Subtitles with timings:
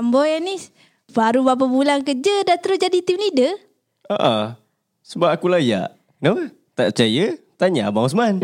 [0.00, 0.72] Amboi Anis,
[1.12, 3.52] baru berapa bulan kerja dah terus jadi team leader?
[4.08, 4.56] Ah,
[5.04, 5.92] sebab aku layak.
[6.16, 6.56] Kenapa?
[6.72, 7.36] Tak percaya?
[7.60, 8.40] Tanya Abang Osman.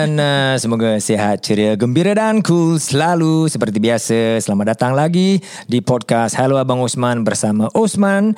[0.00, 4.40] Dan uh, semoga sihat, ceria, gembira dan cool selalu seperti biasa.
[4.40, 8.32] Selamat datang lagi di podcast Hello Abang Osman bersama Osman,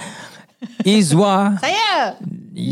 [0.86, 2.18] Izwa, Saya.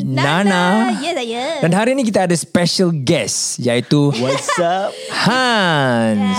[0.04, 0.92] Nana.
[1.00, 1.44] Ya saya.
[1.64, 4.92] Dan hari ini kita ada special guest iaitu What's up?
[5.08, 6.36] Hans.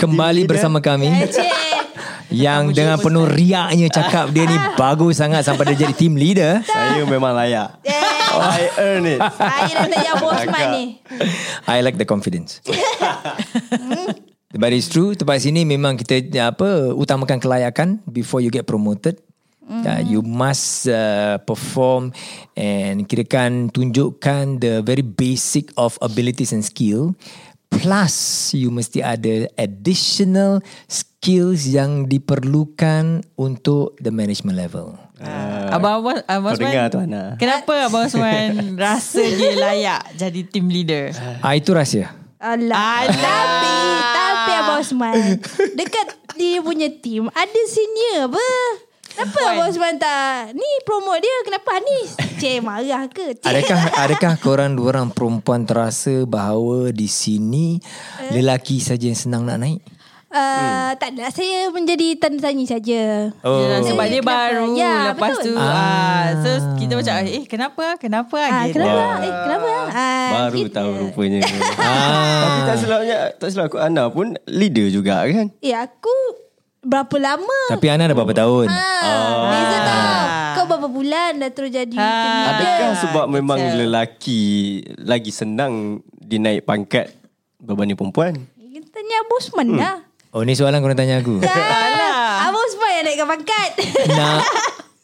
[0.00, 1.12] Kembali bersama kami.
[1.28, 1.68] Cik.
[2.28, 6.64] Yang dengan penuh riaknya cakap dia ni bagus sangat sampai dia jadi team leader.
[6.64, 7.76] Saya memang layak.
[8.38, 9.20] I earn it.
[9.20, 10.70] Saya dah tanya Abang Osman Agak.
[10.76, 10.84] ni.
[11.66, 12.60] I like the confidence.
[14.48, 19.20] But it's true Tempat sini memang kita ya, apa Utamakan kelayakan Before you get promoted
[19.68, 19.84] mm.
[19.84, 22.16] uh, You must uh, perform
[22.56, 27.12] And kirakan Tunjukkan the very basic Of abilities and skill
[27.68, 28.16] Plus
[28.56, 36.62] You mesti ada Additional Skills yang diperlukan Untuk the management level Abang Abang Abang Kau
[36.62, 37.34] dengar tu Ana.
[37.34, 41.10] Kenapa Abang Osman rasa dia layak jadi team leader?
[41.42, 43.02] ah, Itu rahsia Alah.
[43.02, 43.18] Alah.
[43.18, 43.78] Tapi,
[44.14, 45.42] tapi Abang Osman.
[45.74, 46.06] Dekat
[46.38, 48.46] dia punya team, ada senior apa?
[49.18, 49.42] Kenapa.
[49.42, 52.14] Abang Osman tak, ni promote dia, kenapa Anis?
[52.38, 53.34] Cik marah ke?
[53.34, 53.42] Cik.
[53.42, 57.82] Adakah adakah korang dua orang perempuan terasa bahawa di sini
[58.30, 59.82] lelaki saja yang senang nak naik?
[60.28, 63.32] Uh, Tak adalah, saya menjadi tanda tanya saja.
[63.40, 63.58] Oh.
[63.58, 64.30] Yelah, sebab dia Kenapa?
[64.30, 65.44] baru Ya, Lepas betul.
[65.48, 65.66] tu Ah.
[65.66, 66.24] ah.
[66.38, 68.76] So kita macam Eh kenapa Kenapa Ah, gitu.
[68.76, 68.92] kenapa?
[68.94, 69.16] Wah.
[69.18, 69.68] Eh, kenapa?
[69.88, 70.70] Ah, Baru gitu.
[70.70, 71.40] tahu rupanya.
[71.80, 72.38] Ah.
[72.38, 75.48] Tapi tak silapnya, tak silap aku Ana pun leader juga kan?
[75.58, 76.12] Eh, aku
[76.88, 77.58] berapa lama?
[77.68, 78.66] Tapi Ana dah berapa tahun?
[78.66, 80.02] Ah, Beza tau.
[80.50, 82.08] Kau berapa bulan dah terus jadi Ah.
[82.08, 82.48] leader?
[82.50, 83.76] Adakah sebab memang betul.
[83.84, 84.42] lelaki
[84.98, 85.74] lagi senang
[86.10, 87.12] dinaik pangkat
[87.58, 88.32] berbanding perempuan?
[88.56, 89.78] Kita tanya Abang Osman Hmm.
[89.78, 89.96] dah.
[90.30, 91.38] Oh ni soalan kau nak tanya aku.
[91.38, 92.48] Dah.
[92.48, 93.70] Abang Osman yang naikkan pangkat.
[94.18, 94.40] nak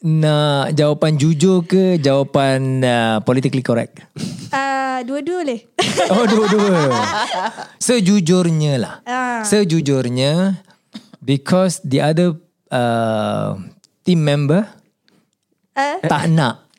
[0.01, 4.01] nak jawapan jujur ke jawapan uh, politically correct?
[4.49, 5.59] Ah, Dua-dua boleh.
[6.07, 6.87] Oh dua-dua.
[7.85, 8.93] Sejujurnya lah.
[9.03, 9.41] Ah.
[9.43, 10.61] Sejujurnya
[11.25, 12.37] because the other
[12.69, 13.57] uh,
[14.01, 14.69] team member
[15.75, 15.99] Ah.
[16.07, 16.71] tak nak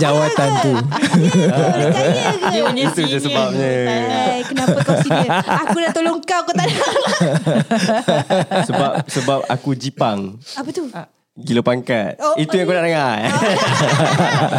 [0.00, 0.72] jawatan tu.
[2.48, 3.68] Dia punya Itu je senior sebabnya.
[3.68, 4.28] nak.
[4.32, 5.28] Eh, kenapa kau sini?
[5.60, 6.80] Aku dah tolong kau, kau tak nak.
[8.64, 10.40] sebab sebab aku jipang.
[10.56, 10.88] Apa tu?
[11.40, 12.16] Gila pangkat.
[12.16, 13.14] Oh, Itu yang kau nak dengar.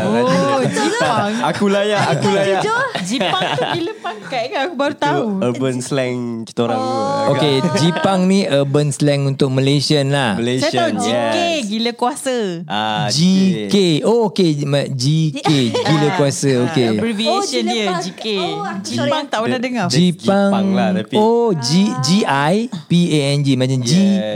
[0.02, 2.62] Oh Jipang aku layak, aku layak.
[3.02, 6.80] Jipang tu gila pangkat kan Aku baru Itu tahu urban slang kita orang.
[6.80, 7.34] Oh.
[7.34, 10.34] Okay, Jipang ni urban slang untuk Malaysian lah.
[10.34, 10.72] Saya Malaysian.
[10.72, 11.62] tahu GK yes.
[11.64, 13.76] Gila kuasa Ah, GK.
[14.04, 15.50] Oh okay, GK.
[15.90, 16.52] Gila kuasa.
[16.68, 16.88] Okay.
[16.94, 18.02] Abbreviation Oh, Gila dia Pang.
[18.04, 19.10] GK Oh, aku sorry.
[19.10, 20.66] Jipang tak pernah dengar G- Jipang.
[20.72, 21.70] Lah, tapi- Oh, G
[22.00, 22.56] G I
[22.86, 23.92] P A N G macam G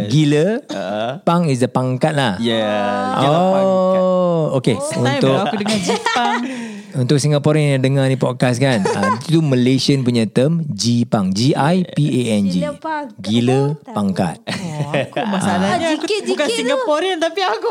[0.07, 0.47] gila.
[0.69, 1.11] Ah.
[1.21, 2.34] Pang is the pangkat lah.
[2.39, 3.15] Yeah.
[3.15, 3.31] Pangkat.
[3.63, 4.75] Oh, okay.
[4.75, 6.41] Time Untuk aku dengar Jipang
[6.95, 11.29] untuk Singaporean yang dengar ni podcast kan, ah, itu Malaysian punya term Jipang.
[11.29, 12.53] G I P A N G.
[12.57, 14.37] Gila pang- Gila pangkat.
[14.41, 16.55] Oh, aku masalahnya Ah, aku JK, bukan tu.
[16.55, 17.69] Singaporean tapi aku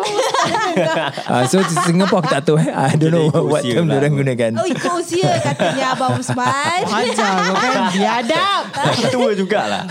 [1.32, 2.68] Ah, so Singapore aku tak tahu eh.
[2.68, 3.98] I don't know what term lah.
[3.98, 4.50] orang gunakan.
[4.56, 6.80] Oh, ikut usia katanya Abang Osman.
[6.84, 8.62] Ajar kau kan Biadab
[9.08, 9.84] Tua jugalah.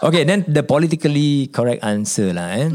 [0.00, 2.68] Okay, then the politically correct answer lah eh.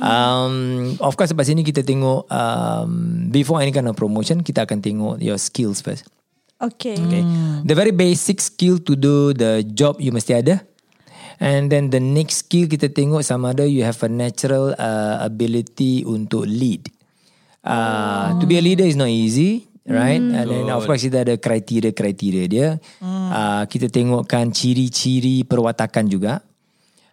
[0.00, 0.54] Um,
[0.98, 2.90] of course, lepas sini kita tengok um,
[3.28, 6.06] before any kind of promotion, kita akan tengok your skills first.
[6.60, 6.96] Okay.
[6.96, 7.24] Okay.
[7.64, 10.60] The very basic skill to do the job you mesti ada.
[11.40, 16.04] And then the next skill kita tengok sama ada you have a natural uh, ability
[16.04, 16.92] untuk lead.
[17.64, 19.70] Uh, To be a leader is not easy.
[19.88, 26.44] Right And then of course Kita ada kriteria-kriteria dia uh, Kita tengokkan Ciri-ciri perwatakan juga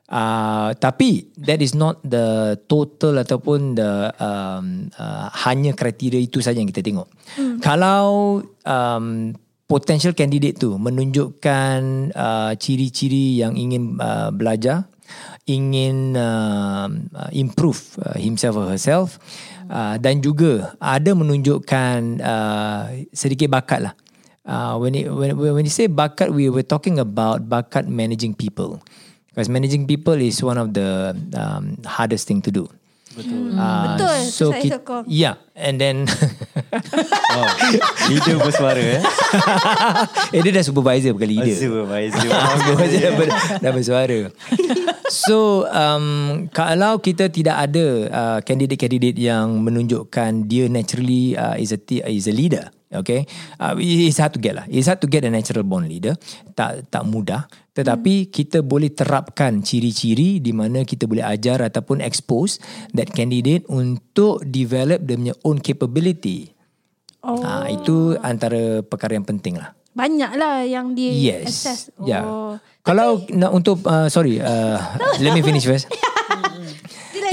[0.08, 6.64] Uh, tapi that is not the total ataupun the um, uh, hanya kriteria itu saja
[6.64, 7.12] yang kita tengok.
[7.36, 7.60] Hmm.
[7.60, 9.36] Kalau um,
[9.68, 11.80] potential candidate tu menunjukkan
[12.16, 14.88] uh, ciri-ciri yang ingin uh, belajar,
[15.44, 19.20] ingin uh, uh, improve uh, himself or herself
[19.68, 23.94] uh, dan juga ada menunjukkan uh, sedikit bakat lah.
[24.48, 28.80] Uh, when, it, when when you say bakat, we were talking about bakat managing people.
[29.38, 32.66] Because managing people is one of the um, hardest thing to do.
[33.14, 33.54] Betul.
[33.54, 35.06] Betul, tu So saya sokong.
[35.06, 36.10] yeah, and then
[37.34, 37.50] Oh,
[38.10, 39.02] leader bersuara eh.
[40.38, 41.54] eh dia dah supervisor bukan leader.
[41.54, 42.30] Supervisor.
[42.62, 43.28] Supervisor dah, ber,
[43.62, 44.20] dah bersuara.
[45.10, 46.06] So um,
[46.54, 52.30] kalau kita tidak ada uh, candidate-candidate yang menunjukkan dia naturally uh, is a t- is
[52.30, 53.30] a leader, okay,
[53.62, 54.66] uh, it's hard to get lah.
[54.68, 56.18] It's hard to get a natural born leader.
[56.58, 57.48] Tak tak mudah.
[57.78, 62.58] Tetapi kita boleh terapkan ciri-ciri di mana kita boleh ajar ataupun expose
[62.98, 66.50] that candidate untuk develop dia punya own capability.
[67.22, 67.38] Oh.
[67.46, 69.77] Ah, itu antara perkara yang penting lah.
[69.98, 71.50] Banyak lah yang dia Yes.
[71.50, 71.82] assess.
[71.98, 72.06] Oh.
[72.06, 72.24] Yeah.
[72.86, 74.78] Kalau nak untuk uh, sorry, uh,
[75.24, 75.90] let me finish first.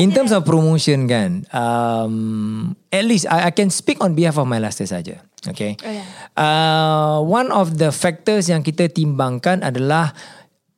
[0.02, 4.50] In terms of promotion kan, um, at least I, I can speak on behalf of
[4.50, 5.22] my laster saja.
[5.46, 5.78] Okay.
[5.78, 6.06] Oh, yeah.
[6.34, 10.10] Uh, one of the factors yang kita timbangkan adalah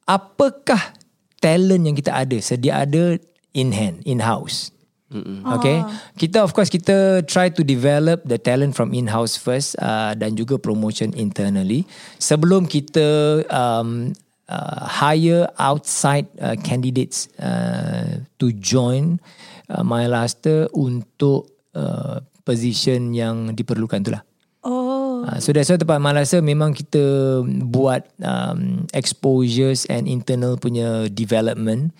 [0.04, 0.92] apakah
[1.40, 3.16] talent yang kita ada sedia ada
[3.56, 4.68] in hand, in house.
[5.06, 5.86] Okay,
[6.18, 10.58] kita of course kita try to develop the talent from in-house first uh, dan juga
[10.58, 11.86] promotion internally
[12.18, 14.10] sebelum kita um,
[14.50, 19.22] uh, hire outside uh, candidates uh, to join
[19.70, 24.26] uh, MyLaster untuk uh, position yang diperlukan tu lah.
[24.66, 25.22] Oh.
[25.22, 31.94] Uh, so that's why tempat Malasa memang kita buat um, exposures and internal punya development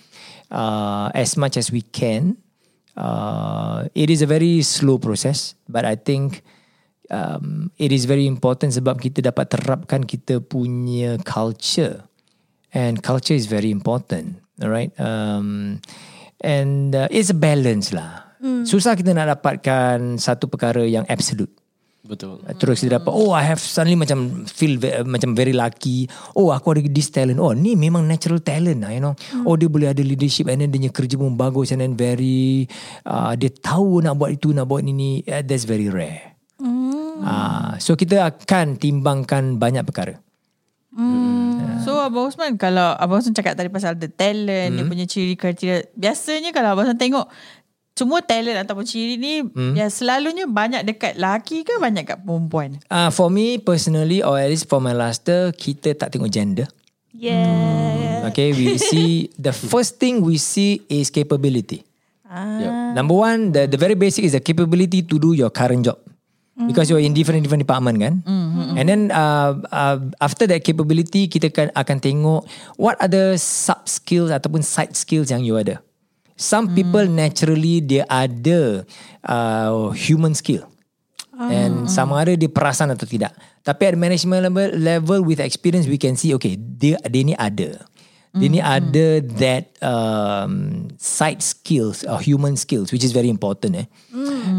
[0.51, 2.39] uh, as much as we can.
[2.97, 6.41] Uh, it is a very slow process but I think
[7.13, 12.09] um, it is very important sebab kita dapat terapkan kita punya culture.
[12.73, 14.93] And culture is very important alright?
[14.97, 15.81] Um,
[16.41, 18.27] and uh, it's a balance lah.
[18.47, 21.51] Susah kita nak dapatkan satu perkara yang absolute
[22.07, 22.39] Betul.
[22.57, 26.07] Terus dia dapat Oh I have suddenly macam Feel ve- macam very lucky.
[26.33, 27.43] Oh aku ada this talent.
[27.43, 29.15] Oh ni memang natural talent lah You know.
[29.43, 32.71] Oh dia boleh ada leadership And then dia punya kerja pun bagus And then very
[33.05, 35.27] uh, Dia tahu nak buat itu Nak buat ini.
[35.27, 36.39] Uh, That's very rare.
[36.63, 40.23] Uh, So kita akan timbangkan banyak perkara.
[41.85, 45.93] So Abang Osman Kalau Abang Osman cakap tadi Pasal the talent Dia punya ciri kriteria
[45.93, 47.29] Biasanya kalau Abang Osman tengok
[47.97, 49.41] Semua talent Ataupun ciri ni
[49.73, 54.53] Ya selalunya Banyak dekat lelaki ke Banyak kat perempuan uh, For me personally Or at
[54.53, 56.69] least for my laster Kita tak tengok gender
[57.17, 58.29] Yeah.
[58.29, 61.87] Okay we see The first thing we see Is capability
[62.27, 62.93] Ah.
[62.93, 65.99] Number one, the the very basic is the capability to do your current job.
[66.57, 68.15] Because you're in different different department kan.
[68.75, 72.49] And then uh, uh, after that capability, kita kan akan tengok
[72.81, 75.85] what other sub skills ataupun side skills yang you ada.
[76.37, 78.85] Some people naturally dia ada
[79.25, 80.69] uh, human skill.
[81.37, 83.37] And sama ada dia perasan atau tidak.
[83.61, 87.85] Tapi at management level, level with experience we can see okay dia dia ni ada.
[88.37, 93.89] Dia ni ada that um, side skills or human skills which is very important eh.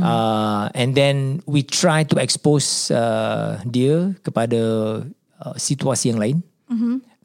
[0.01, 4.61] Uh, and then we try to expose uh, dia kepada
[5.41, 6.37] uh, situasi yang lain.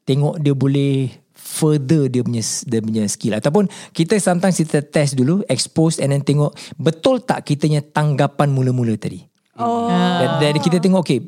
[0.05, 1.13] Tengok dia boleh
[1.53, 6.25] further dia punya dia punya skill ataupun kita sometimes kita test dulu expose and then
[6.25, 9.29] tengok betul tak kitanya tanggapan mula-mula tadi.
[9.61, 9.85] Oh.
[9.93, 11.21] Dan, dan kita tengok okay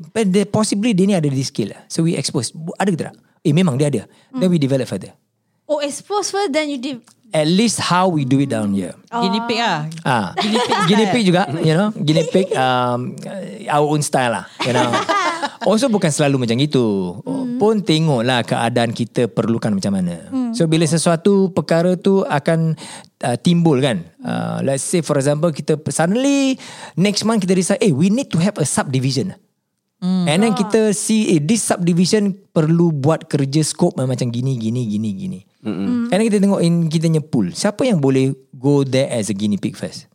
[0.49, 1.85] possibly dia ni ada this skill lah.
[1.93, 3.15] So we expose ada ke tak?
[3.44, 4.09] Eh memang dia ada.
[4.32, 5.12] Then we develop further.
[5.65, 7.00] Oh, expose first then you did.
[7.35, 8.94] At least how we do it down here.
[9.11, 13.19] Guinea pig lah Ah, guinea pig, guinea pig juga, you know, guinea pig um,
[13.67, 14.87] our own style lah, you know.
[15.64, 17.16] Also bukan selalu macam itu.
[17.25, 17.56] Hmm.
[17.56, 20.29] Pun tengoklah keadaan kita perlukan macam mana.
[20.29, 20.53] Hmm.
[20.53, 22.77] So bila sesuatu perkara tu akan
[23.24, 24.05] uh, timbul kan.
[24.20, 26.60] Uh, let's say for example kita suddenly
[26.94, 29.32] next month kita decide, eh we need to have a subdivision.
[30.05, 30.29] Hmm.
[30.29, 35.10] And then kita see eh, this subdivision perlu buat kerja scope macam gini gini gini
[35.17, 35.41] gini.
[35.65, 36.12] Mm-hmm.
[36.12, 37.46] And then kita tengok in kita punya pool.
[37.56, 40.12] Siapa yang boleh go there as a guinea pig first?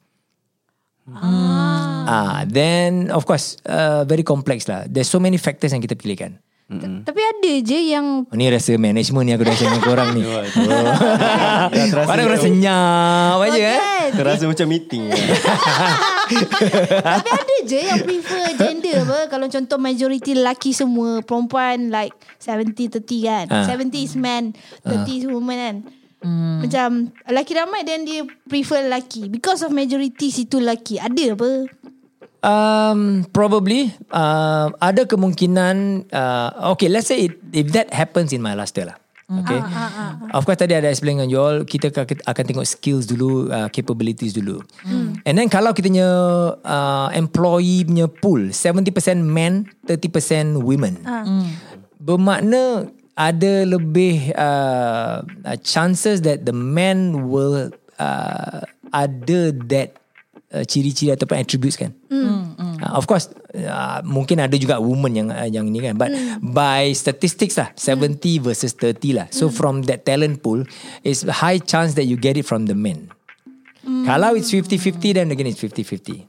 [1.15, 4.85] Ah, then of course uh, very complex lah.
[4.85, 6.37] There's so many factors yang kita pilihkan.
[6.69, 7.01] Mm.
[7.01, 10.21] Tapi ada je yang Oh, ni rasa management ni aku dah share dengan korang ni.
[11.89, 13.73] Terasa Mana korang macam- senyap aja eh.
[13.73, 14.09] kan.
[14.13, 15.17] Terasa macam meeting kan?
[17.09, 19.19] Tapi ada je yang prefer gender apa.
[19.33, 23.45] Kalau contoh majority lelaki semua, perempuan like 70-30 kan.
[23.49, 23.65] Ah.
[23.65, 24.53] 70 is man,
[24.85, 25.75] 30 is woman kan.
[26.19, 29.31] Macam lelaki ramai dan dia prefer lelaki.
[29.31, 30.99] Because of majority situ lelaki.
[30.99, 31.49] Ada apa?
[32.39, 38.55] Um, probably uh, ada kemungkinan uh, okay let's say it, if that happens in my
[38.55, 38.95] last day lah.
[39.29, 39.61] Okay?
[40.33, 44.33] Of course tadi ada explain dengan you all kita akan, tengok skills dulu uh, capabilities
[44.33, 44.57] dulu.
[45.21, 46.09] And then kalau kita punya
[46.57, 48.89] uh, employee punya pool 70%
[49.21, 51.05] men 30% women.
[52.01, 57.67] Bermakna ada lebih uh, uh, chances that the men will
[57.99, 58.63] uh,
[58.95, 59.99] ada that
[60.55, 61.91] uh, ciri-ciri ataupun attributes kan.
[62.07, 62.55] Mm.
[62.79, 63.27] Uh, of course
[63.59, 66.39] uh, mungkin ada juga woman yang uh, yang ini kan but mm.
[66.55, 68.39] by statistics lah 70 mm.
[68.39, 69.27] versus 30 lah.
[69.35, 69.53] So mm.
[69.53, 70.63] from that talent pool
[71.03, 73.11] is high chance that you get it from the men.
[73.83, 74.07] Mm.
[74.07, 76.23] Kalau it's 50-50 then again it's 50-50.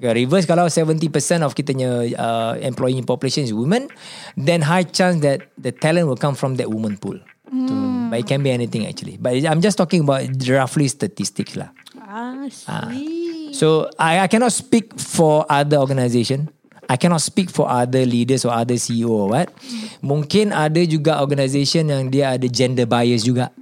[0.00, 1.12] Reverse kalau 70%
[1.44, 3.92] of kitanya uh, employee population is women
[4.40, 7.20] then high chance that the talent will come from that woman pool.
[7.52, 8.08] Mm.
[8.08, 9.18] But it can be anything actually.
[9.20, 11.74] But I'm just talking about roughly statistics lah.
[11.98, 13.52] Ah, see.
[13.52, 16.48] So I, I cannot speak for other organisation.
[16.90, 19.46] I cannot speak for other leaders or other CEO or what.
[20.02, 23.54] Mungkin ada juga organisation yang dia ada gender bias juga.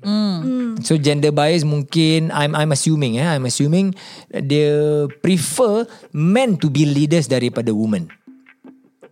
[0.00, 0.80] Mm.
[0.80, 3.92] So gender bias mungkin I'm I'm assuming eh I'm assuming
[4.32, 5.84] dia prefer
[6.16, 8.08] men to be leaders daripada women.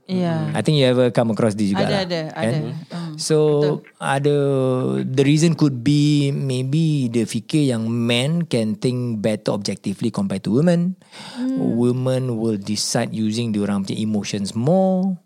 [0.09, 0.49] Yeah.
[0.57, 2.41] I think you ever come across this juga Ada, lah, ada, kan?
[2.41, 2.59] ada.
[2.97, 3.15] Hmm.
[3.21, 3.37] So
[4.01, 4.37] ada
[5.05, 10.57] the reason could be maybe dia fikir yang men can think better objectively compared to
[10.57, 10.97] women.
[11.61, 15.21] Women will decide using diorang punya emotions more.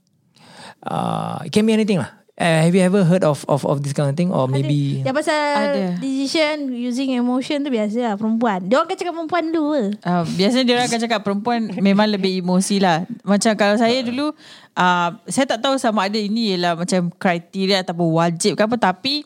[0.82, 2.21] Uh, it can be anything lah.
[2.42, 5.14] Uh, have you ever heard of of of this kind of thing or maybe Yang
[5.22, 5.94] pasal Ada.
[6.02, 8.66] decision using emotion tu biasa lah perempuan.
[8.66, 9.84] Dia orang akan cakap perempuan dulu ke?
[10.02, 13.06] Uh, biasanya dia orang akan cakap perempuan memang lebih emosi lah.
[13.22, 14.34] Macam kalau saya dulu,
[14.74, 18.74] uh, saya tak tahu sama ada ini ialah macam kriteria ataupun wajib ke apa.
[18.74, 19.22] Tapi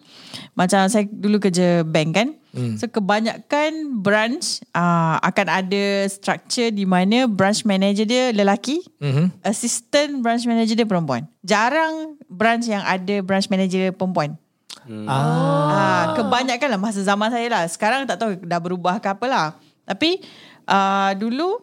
[0.53, 2.29] macam saya dulu kerja bank kan.
[2.57, 2.81] Hmm.
[2.81, 8.81] So kebanyakan branch uh, akan ada structure di mana branch manager dia lelaki.
[8.97, 9.45] Mhm.
[9.45, 11.29] Assistant branch manager dia perempuan.
[11.45, 14.41] Jarang branch yang ada branch manager perempuan.
[14.87, 17.63] Ah, kebanyakan lah masa zaman saya lah.
[17.67, 19.47] Sekarang tak tahu dah berubah ke apa lah.
[19.83, 20.23] Tapi
[20.67, 21.59] uh, dulu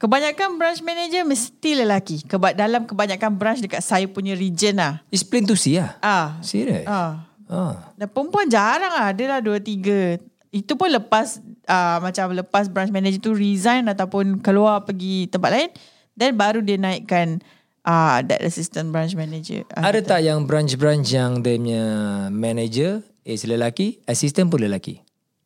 [0.00, 2.24] kebanyakan branch manager mesti lelaki.
[2.24, 5.04] Keba- dalam kebanyakan branch dekat saya punya region lah.
[5.12, 6.00] it's plain to see lah.
[6.00, 6.40] Ah.
[6.40, 6.88] Serious?
[6.88, 7.29] Ah.
[7.50, 7.90] Ah.
[7.98, 9.10] Dan perempuan jarang lah.
[9.10, 10.16] Ada lah dua tiga.
[10.54, 15.70] Itu pun lepas uh, macam lepas branch manager tu resign ataupun keluar pergi tempat lain.
[16.14, 17.42] Then baru dia naikkan
[17.84, 19.66] uh, that assistant branch manager.
[19.74, 21.84] Ah, Ada tak yang branch-branch yang dia punya
[22.30, 25.02] manager is lelaki, assistant pun lelaki?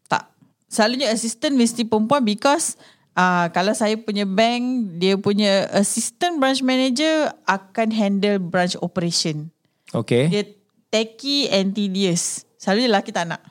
[0.08, 0.30] Tak.
[0.68, 2.76] Selalunya assistant mesti perempuan because
[3.18, 9.50] uh, kalau saya punya bank, dia punya assistant branch manager akan handle branch operation.
[9.94, 10.26] Okay.
[10.32, 10.42] Dia
[10.94, 12.46] techy and tedious.
[12.54, 13.42] Selalunya lelaki tak nak.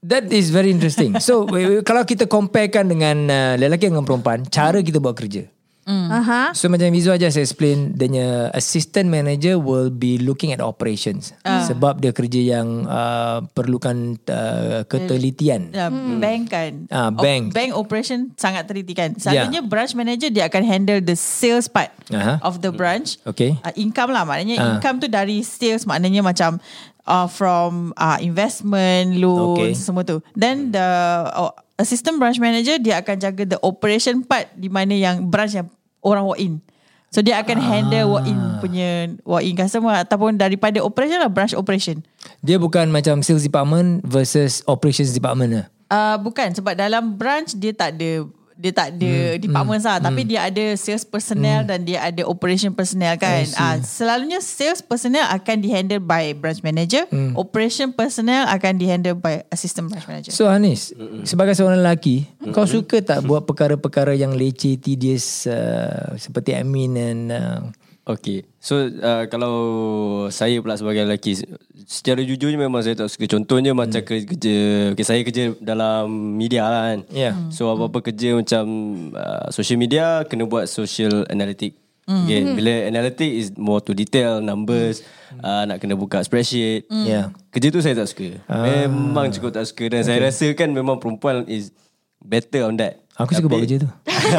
[0.00, 1.18] That is very interesting.
[1.20, 1.44] So
[1.84, 5.44] kalau kita comparekan dengan uh, lelaki dengan perempuan, cara kita buat kerja.
[5.90, 6.06] Hmm.
[6.06, 6.54] Aha.
[6.54, 11.98] So macam Mizu aja saya explain Dia assistant manager will be looking at operations Sebab
[11.98, 16.72] dia kerja yang uh, perlukan uh, ketelitian Uh, Bank kan.
[16.88, 17.50] Ah, bank.
[17.50, 19.16] O- bank operation sangat teliti kan.
[19.16, 22.38] Selalunya branch manager dia akan handle the sales part Aha.
[22.40, 23.18] of the branch.
[23.24, 23.58] Okay.
[23.60, 24.68] Uh, income lah maknanya Ah.
[24.76, 26.60] income tu dari sales maknanya macam
[27.04, 29.72] uh, from uh, investment, loans Okay.
[29.74, 30.20] semua tu.
[30.36, 30.86] Then the
[31.26, 35.66] uh, assistant branch manager dia akan jaga the operation part di mana yang branch yang
[36.04, 36.60] orang walk in.
[37.10, 38.90] So dia akan handle walk in punya
[39.26, 42.06] walk in customer ataupun daripada operation lah branch operation.
[42.44, 47.74] Dia bukan macam sales department versus operations department lah Uh, bukan sebab dalam branch dia
[47.74, 48.22] tak ada
[48.60, 51.68] dia tak ada hmm, department hmm, lah tapi dia ada sales personnel hmm.
[51.72, 53.48] dan dia ada operation personnel kan.
[53.56, 57.34] Ah selalunya sales personnel akan dihandle by branch manager, hmm.
[57.40, 60.30] operation personnel akan dihandle by assistant branch manager.
[60.30, 60.92] So Hanis
[61.24, 67.22] Sebagai seorang lelaki Kau suka tak buat perkara-perkara yang leceh Tedious uh, Seperti admin and
[67.32, 67.60] uh,
[68.16, 69.54] Okay So uh, kalau
[70.28, 71.38] saya pula sebagai lelaki
[71.86, 73.78] Secara jujurnya memang saya tak suka Contohnya hmm.
[73.78, 74.56] macam kerja
[74.92, 77.34] okay, Saya kerja dalam media lah kan Yeah.
[77.34, 77.50] hmm.
[77.54, 78.64] So apa-apa kerja macam
[79.14, 81.78] uh, Social media Kena buat social analytic
[82.10, 82.26] hmm.
[82.26, 85.40] Okay, bila analytic is more to detail Numbers hmm.
[85.40, 87.06] uh, Nak kena buka spreadsheet Hmm.
[87.06, 87.24] Yeah.
[87.54, 90.08] Kerja tu saya tak suka Memang cukup tak suka Dan okay.
[90.10, 91.70] saya rasa kan memang perempuan is
[92.20, 93.00] Better on that.
[93.20, 93.88] Aku suka buat kerja tu.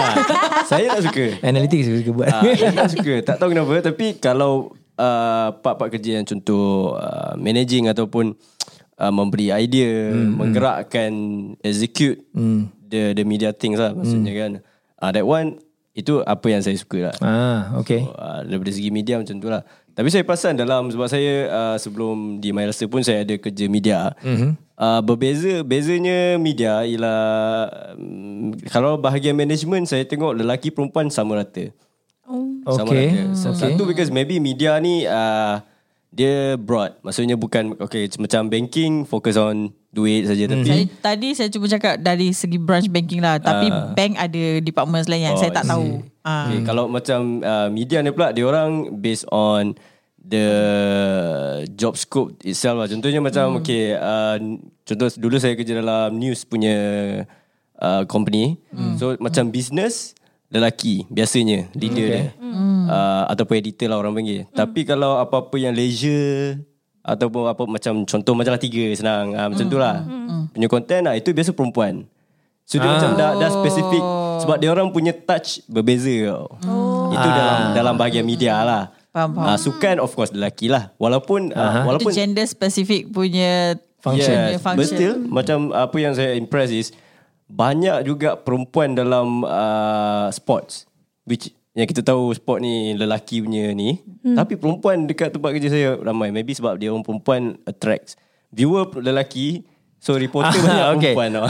[0.71, 1.25] Saya tak suka.
[1.51, 2.27] Analytics aku suka buat.
[2.31, 3.13] Ah, saya tak suka.
[3.21, 8.33] Tak tahu kenapa Tapi kalau uh, Part-part kerja yang contoh uh, Managing ataupun
[8.95, 11.11] uh, Memberi idea hmm, Menggerakkan
[11.59, 12.71] Execute hmm.
[12.87, 14.51] the, the media things lah Maksudnya kan.
[15.01, 15.59] Uh, That one
[15.91, 17.15] Itu apa yang saya suka lah.
[17.19, 18.07] Ah, okay.
[18.07, 21.77] So, uh, daripada segi media macam tu lah Tapi saya perasan dalam Sebab saya uh,
[21.77, 24.15] sebelum di Mailasa pun Saya ada kerja media.
[24.23, 24.51] Mm-hmm.
[24.79, 27.21] uh, Berbeza Bezanya media Ialah
[27.95, 31.69] um, Kalau bahagian management Saya tengok lelaki perempuan sama rata.
[32.63, 33.05] Sama Okay.
[33.11, 33.21] rata.
[33.35, 33.73] So, Okay.
[33.73, 35.59] Satu because maybe media ni uh,
[36.11, 36.95] Dia broad.
[37.03, 41.99] Maksudnya bukan Okay macam banking Focus on duit saja Tapi Saya, tadi saya cuba cakap
[41.99, 43.37] dari segi branch banking lah.
[43.37, 45.99] Tapi bank ada department lain yang Oh, saya tak tahu.
[46.21, 46.45] Ah.
[46.49, 49.73] Okay, kalau macam uh, media ni pula dia orang based on
[50.21, 50.45] the
[51.73, 52.87] job scope itself lah.
[52.87, 54.37] Contohnya macam okay, uh,
[54.85, 56.77] contoh dulu saya kerja dalam news punya
[57.81, 58.61] uh, company.
[59.01, 60.13] So macam business
[60.53, 62.25] lelaki biasanya leader dia.
[62.91, 64.45] Uh, ataupun editor lah orang panggil.
[64.53, 66.61] Tapi kalau apa-apa yang leisure
[67.01, 70.05] ataupun apa macam contoh majalah tiga senang uh, macam tu lah.
[70.53, 72.05] Punya content lah itu biasa perempuan.
[72.69, 74.05] So dia macam dah, dah spesifik
[74.41, 76.57] sebab dia orang punya touch berbeza tau.
[77.13, 78.83] Itu dalam dalam bahagian media lah.
[79.11, 79.47] Faham, faham.
[79.53, 80.89] Uh, sukan of course lelaki lah.
[80.95, 84.33] Walaupun uh, Itu walaupun gender specific punya Function.
[84.33, 84.79] Yes, Function.
[84.81, 86.89] but still macam apa yang saya impress is
[87.45, 90.89] banyak juga perempuan dalam uh, sports
[91.29, 94.33] which yang kita tahu sport ni lelaki punya ni hmm.
[94.33, 98.17] tapi perempuan dekat tempat kerja saya ramai maybe sebab dia orang perempuan attracts
[98.49, 99.63] viewer lelaki
[100.01, 101.13] so reporter banyak Ah, okay.
[101.13, 101.45] perempuan tau.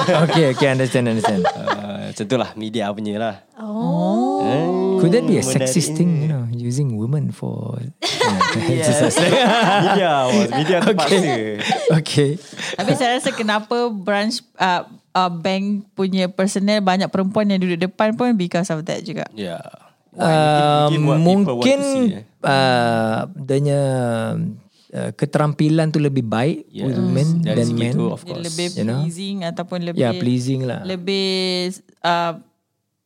[0.28, 1.42] okay, okay, understand, understand.
[1.46, 4.42] uh, macam tu lah media punya lah Oh.
[4.42, 4.66] Eh,
[4.98, 7.78] Could that be a sexist thing, you know, using women for...
[9.82, 11.18] media was media terpaksa
[11.98, 12.38] okay.
[12.78, 18.14] Tapi saya rasa kenapa branch uh, uh, bank punya personnel banyak perempuan yang duduk depan
[18.14, 19.26] pun because of that juga.
[19.34, 19.62] yeah.
[20.12, 22.24] Uh, people want mungkin see, eh.
[22.44, 23.80] uh, Danya
[24.92, 26.86] uh, Keterampilan tu lebih baik Yes.
[26.88, 28.44] With women Dari than men tu, of course.
[28.44, 29.02] lebih You know?
[29.02, 32.38] pleasing ataupun lebih Ya pleasing lah lebih uh,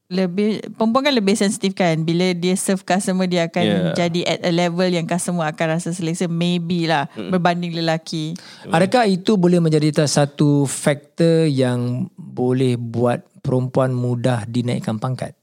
[0.06, 3.94] lebih perempuan kan lebih sensitif kan bila dia serve customer dia akan Yeah.
[3.98, 8.38] jadi at a level yang customer akan rasa selesa maybe lah berbanding lelaki.
[8.70, 15.34] Adakah itu boleh menjadi satu faktor yang boleh buat perempuan mudah dinaikkan pangkat?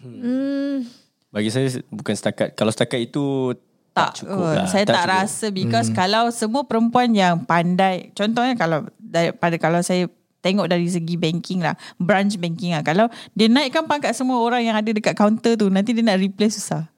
[0.00, 0.84] Hmm.
[1.28, 3.52] bagi saya bukan setakat kalau setakat itu
[4.00, 4.54] tak, Tak, cukup kot.
[4.54, 5.10] lah Saya tak, cukup.
[5.12, 5.96] rasa because hmm.
[5.96, 10.08] kalau semua perempuan yang pandai, contohnya kalau daripada kalau saya
[10.40, 12.80] tengok dari segi banking lah, branch banking lah.
[12.80, 16.56] Kalau dia naikkan pangkat semua orang yang ada dekat counter tu, nanti dia nak replace
[16.56, 16.88] susah.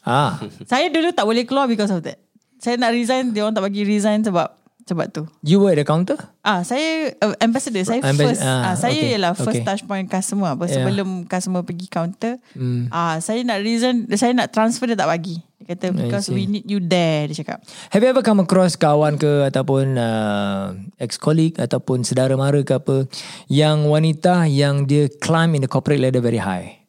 [0.00, 0.36] Ah,
[0.70, 2.20] saya dulu tak boleh keluar because of that.
[2.56, 4.52] Saya nak resign, dia orang tak bagi resign sebab
[4.82, 5.22] sebab tu.
[5.40, 6.18] you were at the counter?
[6.42, 7.78] Ah, saya uh, ambassador.
[7.80, 8.42] Saya Ambas- first.
[8.42, 9.64] ah, Ah, saya okay, ialah first okay.
[9.64, 10.82] touch point customer apa Yeah.
[10.82, 12.42] sebelum customer pergi counter.
[12.52, 12.90] Hmm.
[12.90, 15.38] Ah, saya nak reason, saya nak transfer dia tak bagi.
[15.70, 17.62] Kata because we need you there dia cakap.
[17.94, 23.06] Have you ever come across kawan ke ataupun uh, ex-colleague ataupun saudara mara ke apa
[23.46, 26.82] yang wanita yang dia climb in the corporate ladder very high?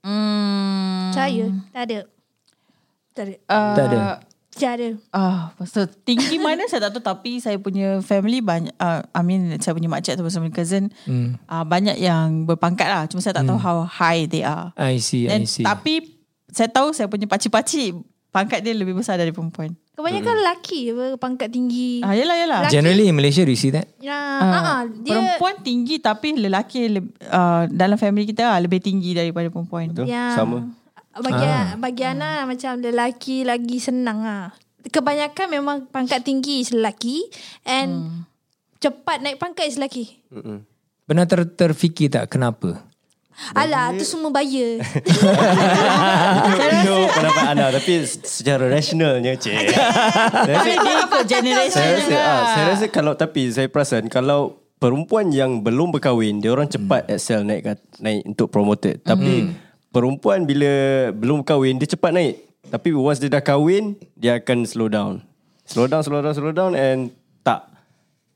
[0.00, 1.12] Hmm.
[1.12, 1.98] Saya tak ada.
[3.12, 3.34] Tak ada.
[3.44, 4.00] Uh, Tak ada.
[4.58, 4.88] Tak ada.
[5.14, 9.54] Ah, so tinggi mana saya tak tahu tapi saya punya family banyak uh, I mean
[9.62, 11.38] saya punya makcik ataupun saya punya cousin hmm.
[11.46, 13.04] uh, banyak yang berpangkat lah.
[13.06, 14.74] Cuma saya tak tahu how high they are.
[14.74, 15.62] I see, And, I see.
[15.62, 16.17] tapi
[16.48, 17.96] saya tahu saya punya pakcik-pakcik
[18.28, 19.72] pangkat dia lebih besar dari perempuan.
[19.92, 21.98] Kebanyakan lelaki apa, pangkat tinggi.
[22.00, 22.58] Ah, yelah, yelah.
[22.62, 23.90] Lelaki- Generally in Malaysia, do you see that?
[23.98, 28.62] Ya, Ah, uh, uh, dia Perempuan tinggi tapi lelaki le- uh, dalam family kita lah,
[28.62, 29.90] lebih tinggi daripada perempuan.
[29.90, 30.06] Betul?
[30.06, 30.32] Ya.
[30.32, 30.70] Sama.
[31.18, 34.54] Bagi bagi Ana macam lelaki lagi senang ah.
[34.86, 37.26] Kebanyakan memang pangkat tinggi is lelaki
[37.66, 38.22] and
[38.78, 40.22] cepat naik pangkat is lelaki.
[40.30, 40.62] Mm-mm.
[41.04, 42.86] Pernah ter terfikir tak kenapa?
[43.54, 44.82] Alah, tu semua bayar.
[46.74, 49.54] Itu pendapat anda Tapi secara rasionalnya Cik.
[50.44, 52.18] Tapi dia ikut generation saya rasa, juga.
[52.20, 57.06] ah, saya rasa kalau Tapi saya perasan Kalau perempuan yang belum berkahwin Dia orang cepat
[57.06, 59.00] excel naik kat- naik untuk promoted.
[59.00, 59.54] Tapi
[59.88, 60.70] perempuan bila
[61.14, 62.34] belum kahwin Dia cepat naik.
[62.68, 65.22] Tapi once dia dah kahwin Dia akan slow down.
[65.62, 67.70] Slow down, slow down, slow down And tak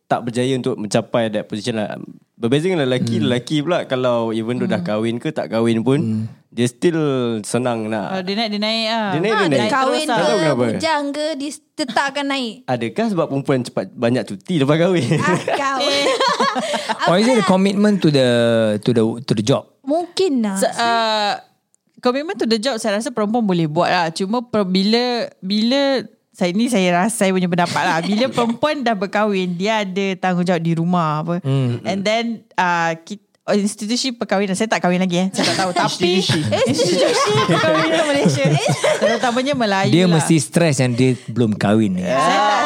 [0.06, 1.96] tak berjaya untuk mencapai that position lah.
[2.42, 3.24] Berbeza dengan lelaki, hmm.
[3.30, 6.24] lelaki pula kalau even though dah kahwin ke tak kahwin pun, hmm.
[6.50, 6.98] dia still
[7.46, 8.18] senang nak.
[8.18, 9.10] Kalau dia naik, dia naik lah.
[9.14, 9.70] Dia naik, ha, dia dia naik.
[9.70, 10.26] kahwin ke,
[10.58, 12.54] bujang ke, dia tetap akan naik.
[12.66, 15.06] Adakah sebab perempuan cepat banyak cuti lepas kahwin?
[15.22, 15.78] Ah, kau.
[17.14, 18.28] Or is it a commitment to the
[18.82, 19.70] to the to the job?
[19.86, 20.58] Mungkin lah.
[20.58, 21.38] So, uh,
[22.02, 24.06] commitment to the job saya rasa perempuan boleh buat lah.
[24.10, 26.02] Cuma per, bila bila
[26.32, 27.98] saya ni saya rasa saya punya pendapat lah.
[28.00, 31.34] Bila perempuan dah berkahwin, dia ada tanggungjawab di rumah apa.
[31.40, 31.84] Hmm.
[31.84, 32.24] And then
[32.56, 33.20] uh, kita,
[33.52, 35.28] institusi perkahwinan saya tak kahwin lagi eh.
[35.28, 36.22] Saya tak tahu tapi
[36.64, 38.44] institusi perkahwinan Malaysia
[38.96, 40.14] terutamanya Melayu Dia lah.
[40.14, 41.98] mesti stress yang dia belum kahwin.
[41.98, 42.62] saya tak,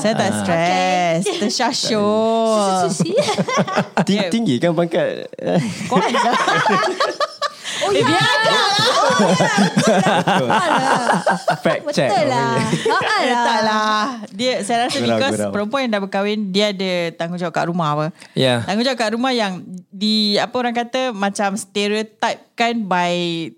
[0.00, 1.22] saya tak stress.
[1.42, 2.86] Tersyasyur.
[2.86, 3.10] Susi.
[4.06, 5.26] Ting- tinggi kan pangkat?
[5.90, 5.98] Kau
[7.84, 8.24] Oh, ya.
[11.64, 12.10] Fact check.
[12.10, 12.56] Betul lah.
[12.58, 13.42] Eh, lah.
[13.42, 13.98] tak lah.
[14.32, 15.52] Dia saya rasa Gurau, because gurau.
[15.52, 18.06] perempuan yang dah berkahwin dia ada tanggungjawab kat rumah apa.
[18.34, 18.64] Yeah.
[18.64, 23.12] Tanggungjawab kat rumah yang di apa orang kata macam stereotype kan by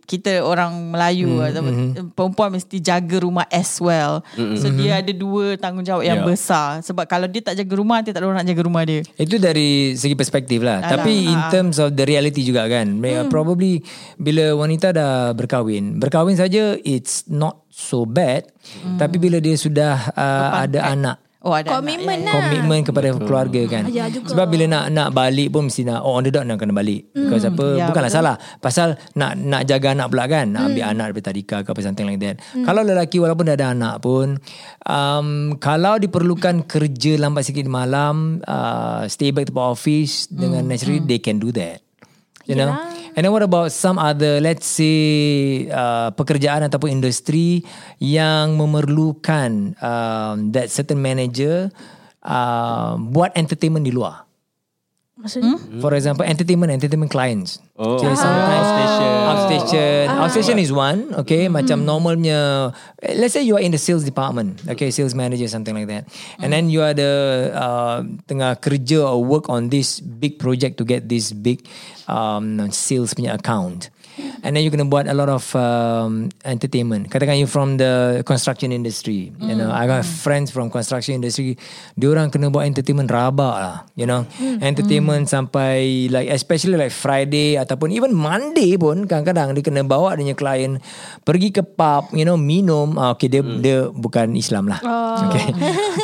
[0.08, 2.16] kita orang Melayu mm, atau mm-hmm.
[2.16, 4.24] perempuan mesti jaga rumah as well.
[4.34, 4.56] Mm-hmm.
[4.56, 6.24] So dia ada dua tanggungjawab yang Yeah.
[6.24, 9.04] besar sebab kalau dia tak jaga rumah dia tak ada orang nak jaga rumah dia.
[9.14, 10.80] Itu dari segi perspektif lah.
[10.80, 10.96] Alah.
[10.96, 11.52] Tapi in Ah.
[11.52, 12.88] terms of the reality juga kan.
[12.88, 13.28] Hmm.
[13.28, 13.84] Probably
[14.16, 16.00] bila wanita dah berkahwin.
[16.00, 18.48] Berkahwin saja it's not so bad.
[18.82, 18.96] Hmm.
[18.96, 21.18] Tapi bila dia sudah uh, ada anak.
[21.46, 22.34] Oh ada Komitmen anak, lah.
[22.42, 23.86] Komitmen kepada keluarga kan.
[23.86, 24.34] Ya, juga.
[24.34, 27.06] Sebab bila nak nak balik pun mesti nak oh, on the dot nak kena balik.
[27.14, 28.26] Because apa Ya, bukanlah betul.
[28.26, 28.36] salah.
[28.58, 30.50] Pasal nak nak jaga anak pula kan.
[30.50, 32.42] Nak ambil anak daripada tadika ke apa something like that.
[32.50, 34.42] Kalau lelaki walaupun dah ada anak pun
[34.90, 40.66] um, kalau diperlukan kerja lambat sikit di malam uh, stay back to the office dengan
[40.66, 41.85] naturally they can do that.
[42.46, 42.70] You know.
[43.16, 47.64] And then what about some other let's say uh, pekerjaan ataupun industri
[47.96, 51.72] yang memerlukan um, that certain manager
[52.20, 54.28] uh, buat entertainment di luar.
[55.16, 55.56] Maksudnya?
[55.80, 57.56] For example, entertainment entertainment clients.
[57.80, 58.68] Oh, So sometimes
[59.66, 60.06] outstation.
[60.06, 61.14] outstation, outstation is one.
[61.26, 62.70] Okay, macam normalnya.
[63.02, 64.62] Let's say you are in the sales department.
[64.68, 66.06] Okay, sales manager something like that.
[66.38, 70.84] And then you are the uh, tengah kerja or work on this big project to
[70.84, 71.66] get this big
[72.06, 73.90] um, sales punya account.
[74.40, 77.12] And then you kena buat a lot of um, entertainment.
[77.12, 79.32] Katakan you from the construction industry.
[79.42, 81.60] You know, I got friends from construction industry.
[81.98, 83.76] Diorang kena buat entertainment rabak lah.
[83.92, 84.24] You know,
[84.64, 90.32] entertainment sampai like especially like Friday ataupun even Monday pun kadang-kadang dia kena bawa dia
[90.32, 90.72] punya klien
[91.26, 92.96] pergi ke pub, you know, minum.
[92.96, 94.80] Ah, okay, dia dia bukan Islam lah.
[95.28, 95.52] Okay.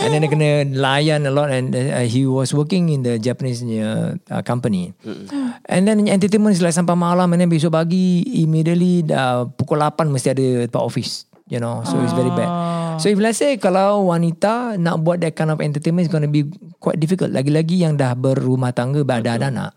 [0.05, 3.65] and then dia kena layan a lot and uh, he was working in the Japanese
[3.65, 4.93] uh, company.
[5.71, 8.02] And then entertainment is like sampai malam and then besok pagi
[8.43, 11.27] immediately dah pukul 8 mesti ada tempat office.
[11.53, 12.49] You know, so it's very bad.
[12.97, 16.33] So if let's say kalau wanita nak buat that kind of entertainment is going to
[16.33, 16.49] be
[16.81, 17.29] quite difficult.
[17.29, 19.73] Lagi-lagi yang dah berumah tangga, dah ada anak.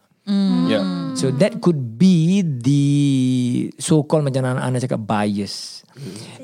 [0.71, 1.11] Yeah.
[1.19, 2.85] So that could be the
[3.75, 5.83] so-called macam anak-anak cakap bias.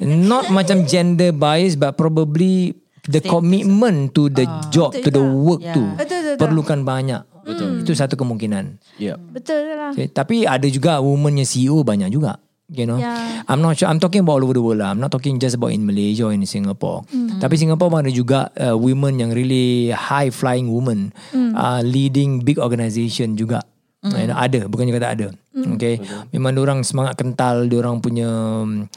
[0.03, 2.75] Not macam gender bias but probably
[3.07, 5.73] the commitment to the job, to the work Yeah.
[5.73, 6.39] tu Betul, betul, betul.
[6.43, 7.21] perlukan banyak.
[7.45, 7.81] Betul.
[7.81, 8.81] Itu satu kemungkinan.
[9.01, 9.17] Yeah.
[9.17, 9.91] Betul lah.
[9.93, 12.37] Okay, tapi ada juga woman yang CEO banyak juga.
[12.71, 13.43] You know, Yeah.
[13.51, 13.91] I'm not sure.
[13.91, 14.95] I'm talking about all over the world lah.
[14.95, 17.03] I'm not talking just about in Malaysia or in Singapore.
[17.11, 23.35] Tapi Singapore ada juga uh, women yang really high flying women, uh, leading big organisation
[23.35, 23.59] juga.
[24.01, 25.27] You know, ada, bukannya kata ada.
[25.75, 25.99] Okay,
[26.31, 28.25] memang orang semangat kental, orang punya,
[28.63, 28.87] um,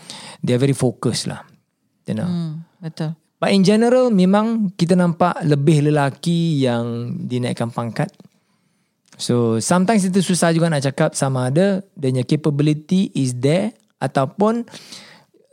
[0.41, 1.43] they are very focused lah.
[2.07, 2.31] You know.
[2.31, 3.19] Hmm, betul.
[3.43, 8.09] But in general memang kita nampak lebih lelaki yang dinaikkan pangkat.
[9.15, 13.71] So sometimes itu susah juga nak cakap sama ada dia punya capability is there
[14.03, 14.67] ataupun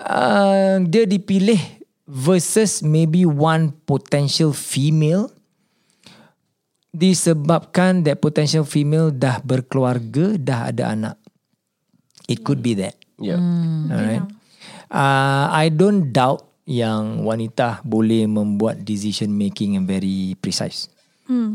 [0.01, 1.61] uh, dia dipilih
[2.09, 5.29] versus maybe one potential female
[6.91, 11.15] disebabkan that potential female dah berkeluarga, dah ada anak.
[12.27, 12.99] It could be that.
[13.15, 13.39] Yeah.
[13.87, 14.27] Alright.
[14.91, 20.91] Uh, I don't doubt yang wanita boleh membuat decision making yang very precise.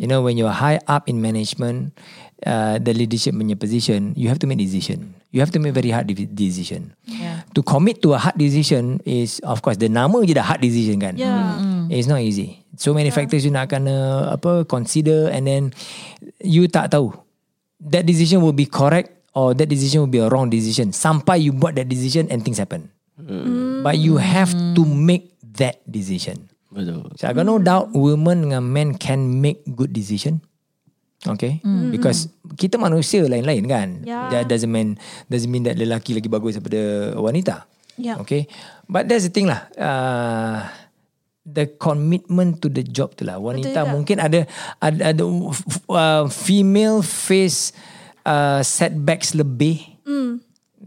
[0.01, 1.93] You know, when you're high up in management,
[2.45, 5.15] uh, the leadership punya position, you have to make decision.
[5.33, 6.97] You have to make very hard de- decision.
[7.05, 7.45] Yeah.
[7.53, 11.01] To commit to a hard decision is, of course, the nama je dah hard decision
[11.01, 11.17] kan.
[11.17, 11.61] Yeah.
[11.93, 12.65] It's not easy.
[12.77, 15.63] So many factors you nak kena apa consider and then
[16.45, 17.13] you tak tahu
[17.93, 20.93] that decision will be correct or that decision will be a wrong decision.
[20.93, 22.89] Sampai you buat that decision and things happen.
[23.81, 26.53] But you have to make that decision.
[26.77, 27.09] Betul.
[27.17, 30.45] So I got no doubt women dengan men can make good decision.
[31.25, 31.59] Okay,
[31.91, 33.89] because kita manusia lain-lain kan.
[34.05, 34.31] Yeah.
[34.31, 37.67] That doesn't mean doesn't mean that lelaki lagi bagus daripada wanita.
[37.97, 38.21] Yeah.
[38.21, 38.47] Okay,
[38.87, 39.67] but that's the thing lah.
[39.75, 40.69] Uh,
[41.43, 43.41] the commitment to the job tu lah.
[43.41, 43.91] Wanita juga.
[43.91, 44.45] mungkin ada
[44.79, 45.25] ada, ada
[45.89, 47.73] uh, female face
[48.29, 49.97] uh, setbacks lebih.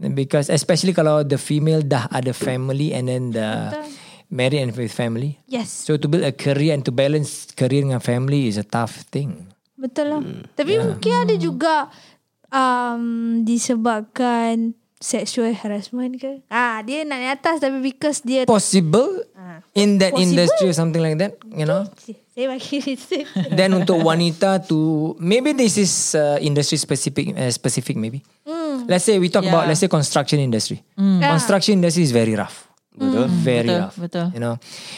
[0.00, 3.68] Because especially kalau the female dah ada family and then the
[4.30, 5.36] married and with family.
[5.46, 5.68] Yes.
[5.68, 9.50] So to build a career and to balance career dengan family is a tough thing.
[9.74, 10.20] Betul lah.
[10.54, 11.90] Tapi mungkin ada juga
[12.48, 16.44] um, disebabkan sexual harassment ke.
[16.46, 19.24] Ah, dia nak naik atas tapi because dia Possible
[19.72, 20.22] in that Possible.
[20.28, 21.88] industry or something like that, you know.
[22.36, 23.24] saya bagi reason.
[23.58, 24.78] Then untuk wanita to
[25.18, 28.22] maybe this is uh, industry specific uh, specific maybe.
[28.86, 29.52] Let's say we talk Yeah.
[29.52, 30.80] about let's say construction industry.
[30.96, 32.69] Construction industry is very rough.
[32.90, 33.26] Betul.
[33.46, 33.96] Very Betul, rough.
[33.96, 34.26] betul.
[34.34, 34.54] You know.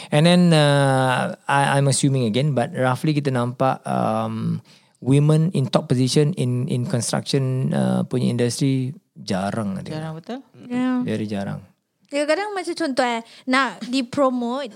[0.09, 4.59] And then uh, I, I'm assuming again, but roughly kita nampak um,
[4.97, 9.87] women in top position in in construction uh, punya industry jarang ada.
[9.87, 10.39] Jarang betul.
[10.65, 11.05] yeah.
[11.05, 11.61] Very jarang.
[12.09, 14.73] Kadang-kadang macam contoh eh, nak dipromote,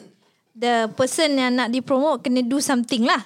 [0.53, 3.21] the person yang nak dipromote kena do something lah.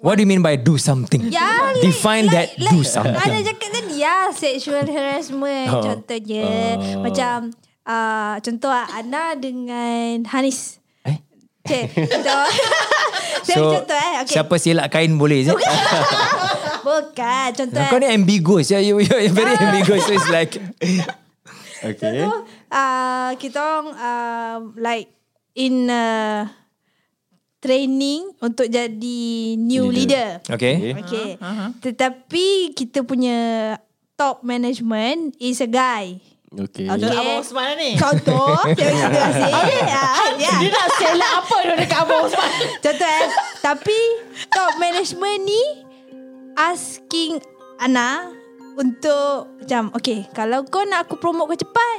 [0.00, 1.28] What do you mean by do something?
[1.28, 3.20] Ya, like, Define like, that like, do something.
[3.20, 5.84] Ana cakap tadi ya, sexual harassment Oh.
[5.84, 6.48] contohnya.
[7.04, 7.52] Macam
[7.86, 10.80] uh, contoh Ana dengan Hanis.
[11.06, 11.16] Eh?
[11.64, 12.44] Okay, contoh.
[13.46, 14.12] Saya So, contoh eh.
[14.24, 14.34] Okay.
[14.36, 15.54] siapa silap kain boleh je?
[16.84, 18.00] Bukan, contoh Kau eh.
[18.04, 18.78] ni ambiguous ya.
[18.82, 20.04] You, you're very ambiguous.
[20.04, 20.60] So it's like...
[21.80, 22.20] Okay.
[22.20, 25.08] So, uh, kita orang uh, like
[25.56, 26.44] in uh,
[27.64, 29.20] training untuk jadi
[29.56, 30.44] new leader.
[30.44, 30.92] Okay.
[31.00, 31.40] Okay.
[31.80, 33.80] Tetapi kita punya
[34.20, 36.20] top management is a guy.
[36.50, 36.90] Okay.
[36.90, 37.06] Okay.
[37.06, 37.94] Abang Osman ni.
[37.94, 39.54] Contoh, terima kasih.
[39.86, 40.54] Ya, ya.
[40.58, 42.50] Dia nak selak apa dia dekat Abang Osman?
[42.82, 43.26] Contoh eh.
[43.62, 43.98] Tapi
[44.50, 45.62] top management ni
[46.58, 47.38] asking
[47.78, 48.34] Ana
[48.74, 51.98] untuk macam okay kalau kau nak aku promote kau cepat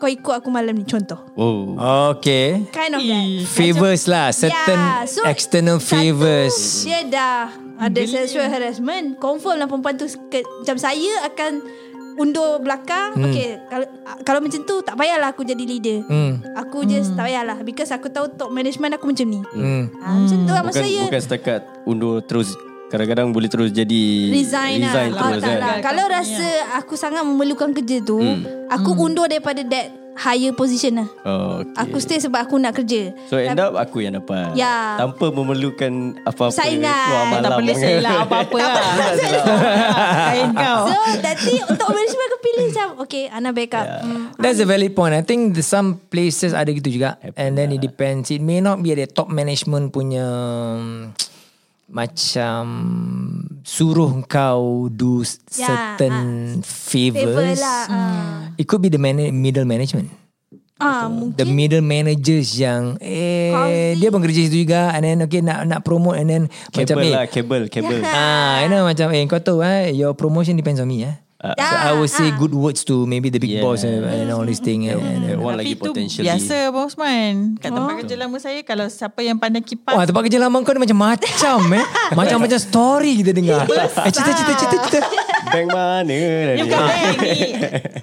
[0.00, 1.20] kau ikut aku malam ni contoh.
[1.36, 1.76] Oh.
[2.16, 2.64] Okay.
[2.72, 3.24] Kind of that.
[3.52, 4.32] Favors lah.
[4.32, 6.56] Certain Yeah, so external satu, favors.
[6.88, 9.20] Dia dah ada sexual harassment.
[9.20, 11.52] Confirm lah perempuan tu ke, macam saya akan
[12.14, 13.14] undur belakang.
[13.14, 13.24] Hmm.
[13.26, 13.86] Okay, kalau
[14.22, 15.98] kalau macam tu tak payahlah aku jadi leader.
[16.06, 16.42] Hmm.
[16.56, 19.40] Aku just tak payahlah because aku tahu top management aku macam ni.
[19.52, 19.90] Hmm.
[19.98, 21.02] Ha, macam tu lah Bukan, maksud saya.
[21.06, 25.34] bukan setakat undur terus Kadang-kadang boleh terus jadi Resign, resign lah.
[25.34, 25.76] terus tak kan lah.
[25.82, 26.46] Kalau rasa
[26.78, 28.22] aku sangat memerlukan kerja tu,
[28.70, 31.08] aku undur daripada that higher position lah.
[31.26, 31.86] oh, okay.
[31.86, 33.14] Aku stay sebab aku nak kerja.
[33.26, 34.98] So end up aku yang dapat Ya.
[34.98, 37.42] Tanpa memerlukan Apa-apa Saingan.
[37.42, 38.84] Tak boleh selak apa-apa lah.
[40.30, 40.80] Kain kau.
[40.88, 44.02] So Nanti untuk management aku pilih macam Okay Ana backup yeah.
[44.02, 44.24] hmm.
[44.38, 45.14] That's a valid point.
[45.14, 47.18] I think the, some places ada gitu juga.
[47.34, 48.30] And then it depends.
[48.30, 51.10] It may not be ada top management punya um,
[51.86, 52.62] macam
[53.60, 55.20] suruh kau do
[55.50, 56.16] Ya, certain
[56.60, 57.24] favors.
[57.24, 58.36] Favor lah ah.
[58.54, 60.12] It could be the man- middle management.
[60.76, 65.40] ah, The Mungkin middle managers yang eh dia pun kerja situ juga and then okay
[65.40, 69.08] nak nak promote and then macam Kabel eh lah Kabel Kabel Ah, you know macam
[69.08, 71.16] eh kau tahu eh your promotion depends on me eh.
[71.52, 73.60] So I would say good words to maybe the big Yeah.
[73.60, 77.34] boss and, and all this thing and, and, That one lagi potentially biasa Abang Osman.
[77.60, 80.72] Kat tempat kerja lama saya, kalau siapa yang pandai kipas, Wah tempat kerja lama kau
[80.72, 81.84] ni macam-macam eh.
[82.18, 83.68] Macam-macam story kita dengar.
[83.68, 84.98] Eh cerita cerita cerita cerita.
[85.44, 86.60] Bank mana Ni tadi?
[86.64, 87.38] bukan bank ni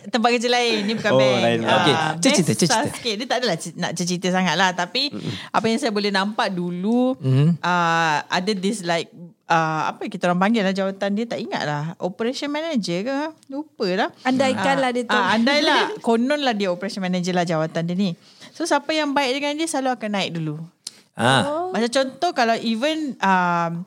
[0.07, 1.59] Tempat kerja lain Ni bukan Oh, bank lain.
[1.65, 2.79] Ah, Okey, best cerita, cerita.
[2.87, 3.13] sikit.
[3.17, 5.09] Dia tak adalah nak cerita sangat lah Tapi
[5.49, 7.17] Apa yang saya boleh nampak dulu
[7.59, 9.09] uh, Ada this like
[9.51, 13.17] uh, Apa kita orang panggil lah Jawatan dia tak ingat lah Operation manager ke
[13.51, 15.13] Lupa lah Andaikan lah dia tu.
[15.13, 18.15] Ah, andai lah Konon lah dia operation manager lah Jawatan dia ni
[18.55, 20.55] So siapa yang baik dengan dia Selalu akan naik dulu
[21.19, 23.83] Ah, Macam contoh Kalau even um,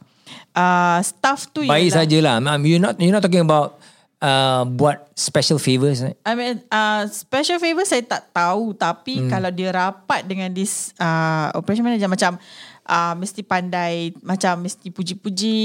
[0.55, 2.40] uh, Staff tu baik sajalah.
[2.40, 3.77] Ma'am, you not you not talking about
[4.22, 6.00] uh, buat special favors.
[6.03, 6.14] eh?
[6.24, 9.29] I mean, uh, special favour saya tak tahu tapi hmm.
[9.31, 12.38] kalau dia rapat dengan this uh, operation manager macam
[12.88, 15.64] uh, mesti pandai macam mesti puji-puji.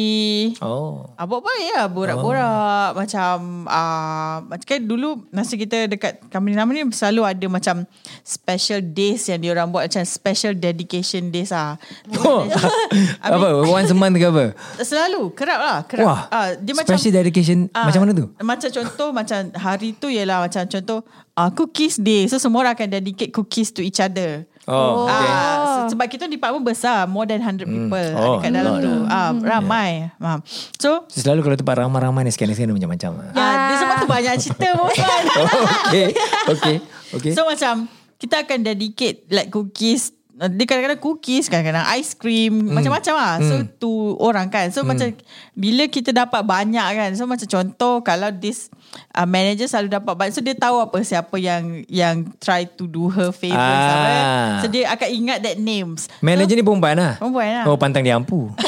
[0.63, 1.07] Oh.
[1.19, 2.99] Ah, buat baik lah Borak-borak oh.
[2.99, 3.35] Macam
[3.67, 7.75] uh, Macam kan dulu Masa kita dekat Company lama ni Selalu ada macam
[8.23, 11.75] Special days Yang dia orang buat Macam special dedication days lah
[12.23, 12.47] Oh.
[13.23, 13.47] apa?
[13.67, 14.45] Once a month ke apa?
[14.81, 16.05] Selalu Kerap lah kerap.
[16.07, 16.21] Wah.
[16.31, 18.25] Ah, Dia macam special dedication Ah, macam mana tu?
[18.39, 21.03] Macam contoh Macam hari tu ialah Macam contoh
[21.35, 25.25] uh, Cookies day So semua orang akan dedicate cookies to each other Oh, okay.
[25.27, 29.33] Ah, se- sebab kita department besar More than 100 people Oh, Dekat dalam tu ah,
[29.33, 30.37] Ramai ah.
[30.75, 33.33] So Selalu kalau tempat ramai-ramai ni sekian-sekian macam-macam.
[33.33, 35.47] ah, Dia sebab tu banyak cerita Osman Oh,
[35.83, 36.07] okay.
[36.47, 36.75] Okay.
[37.11, 37.31] Okay.
[37.33, 43.13] So macam Kita akan dedicate Like cookies uh, dia kadang-kadang cookies Kadang-kadang ice cream Macam-macam
[43.15, 45.09] lah So tu orang kan So macam
[45.53, 48.69] Bila kita dapat banyak kan So macam contoh Kalau this
[49.11, 53.07] uh, Manager selalu dapat banyak So dia tahu apa Siapa yang Yang try to do
[53.07, 54.57] her favours Ah.
[54.57, 54.61] apa.
[54.61, 57.13] So dia akan ingat that names Manager ni perempuan lah?
[57.15, 57.63] Perempuan lah.
[57.65, 58.49] Oh, pantang dia ampu.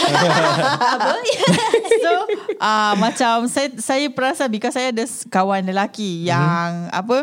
[2.02, 2.12] So
[2.58, 7.16] uh, Macam Saya saya perasan Because saya ada kawan lelaki Yang Apa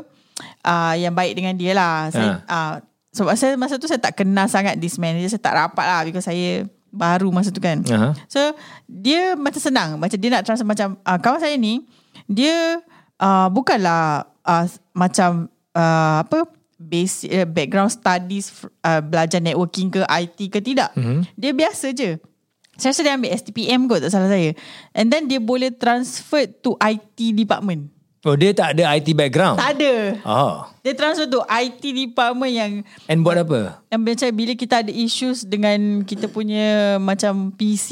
[0.62, 2.73] uh, Yang baik dengan dia lah Saya uh,
[3.11, 6.25] Sebab saya masa tu Saya tak kenal sangat This manager Saya tak rapat lah Because
[6.25, 8.14] saya Baru masa tu kan Aha.
[8.27, 8.38] So
[8.85, 11.85] Dia macam senang Macam dia nak transfer Macam uh, Kawan saya ni
[12.25, 12.81] Dia
[13.18, 18.54] uh, Bukanlah uh, Macam uh, Apa Basic uh, Background studies
[18.87, 21.20] uh, Belajar networking ke IT ke Tidak mm-hmm.
[21.35, 22.18] Dia biasa je
[22.78, 24.54] saya rasa dia ambil STPM kot tak salah saya.
[24.94, 27.90] And then dia boleh transfer to IT department.
[28.26, 29.62] Oh, dia tak ada IT background?
[29.62, 29.94] Tak ada.
[30.26, 30.66] Oh.
[30.83, 32.72] Dia transfer to IT department yang
[33.07, 33.78] And buat apa?
[33.88, 37.90] yang macam bila kita ada issues dengan kita punya macam PC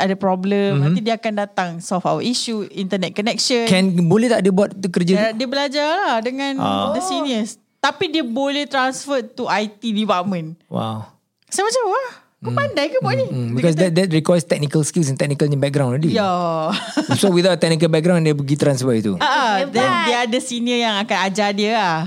[0.00, 0.82] ada problem, mm-hmm.
[0.82, 3.68] nanti dia akan datang solve our issue, internet connection.
[3.68, 5.20] Can boleh tak dia buat tu kerja tu?
[5.20, 6.96] dia, dia belajar lah dengan Ah.
[6.96, 7.60] the seniors.
[7.76, 10.56] Tapi dia boleh transfer to IT department.
[10.72, 11.12] Wow.
[11.52, 12.25] Saya macam wah.
[12.46, 13.26] Kau pandai ke buat ni?
[13.26, 16.14] Mm, because that that requires technical skills and technical background already.
[16.14, 16.30] Ya.
[17.20, 19.18] So without technical background dia pergi transfer itu.
[19.18, 19.74] Ah, Hebat.
[19.74, 22.00] then dia ada senior yang akan ajar dia lah.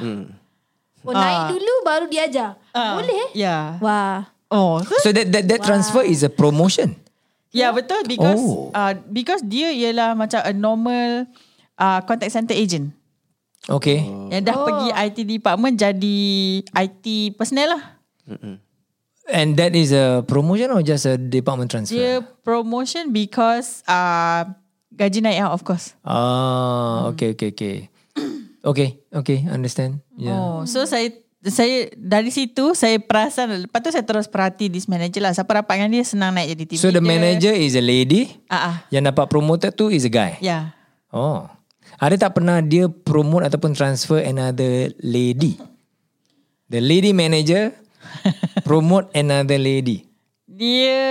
[0.99, 2.55] Oh, naik dulu baru diajar.
[2.71, 3.29] Ah, Boleh eh?
[3.43, 3.75] Ya.
[3.79, 4.31] Wah.
[4.49, 6.97] Oh, so, that that that transfer is a promotion.
[7.49, 8.69] ya betul because Oh.
[8.73, 11.25] uh, because dia ialah macam a normal
[11.77, 12.93] uh, contact center agent.
[13.65, 14.05] Okay.
[14.29, 14.65] Yang dah Oh.
[14.65, 16.17] pergi IT department jadi
[16.63, 17.83] IT personnel lah.
[19.29, 21.95] And that is a promotion or just a department transfer?
[21.95, 24.49] Dia promotion because uh,
[24.93, 25.93] gaji naik lah of course.
[26.01, 27.77] Ah, okay, okay, okay.
[28.59, 30.03] Okay, okay, understand.
[30.19, 30.35] Yeah.
[30.35, 35.23] Oh, so saya saya dari situ saya perasan lepas tu saya terus perhati this manager
[35.23, 35.31] lah.
[35.31, 37.07] Siapa rapat dengan dia senang naik jadi team So the leader.
[37.07, 38.35] manager is a lady.
[38.51, 38.75] Ah, ah.
[38.91, 40.35] Yang dapat promoted tu is a guy.
[40.43, 40.75] Ya.
[41.13, 41.47] Oh.
[41.99, 45.59] Ada tak pernah dia promote ataupun transfer another lady?
[46.67, 47.71] The lady manager
[48.69, 50.05] promote another lady.
[50.45, 51.01] Dia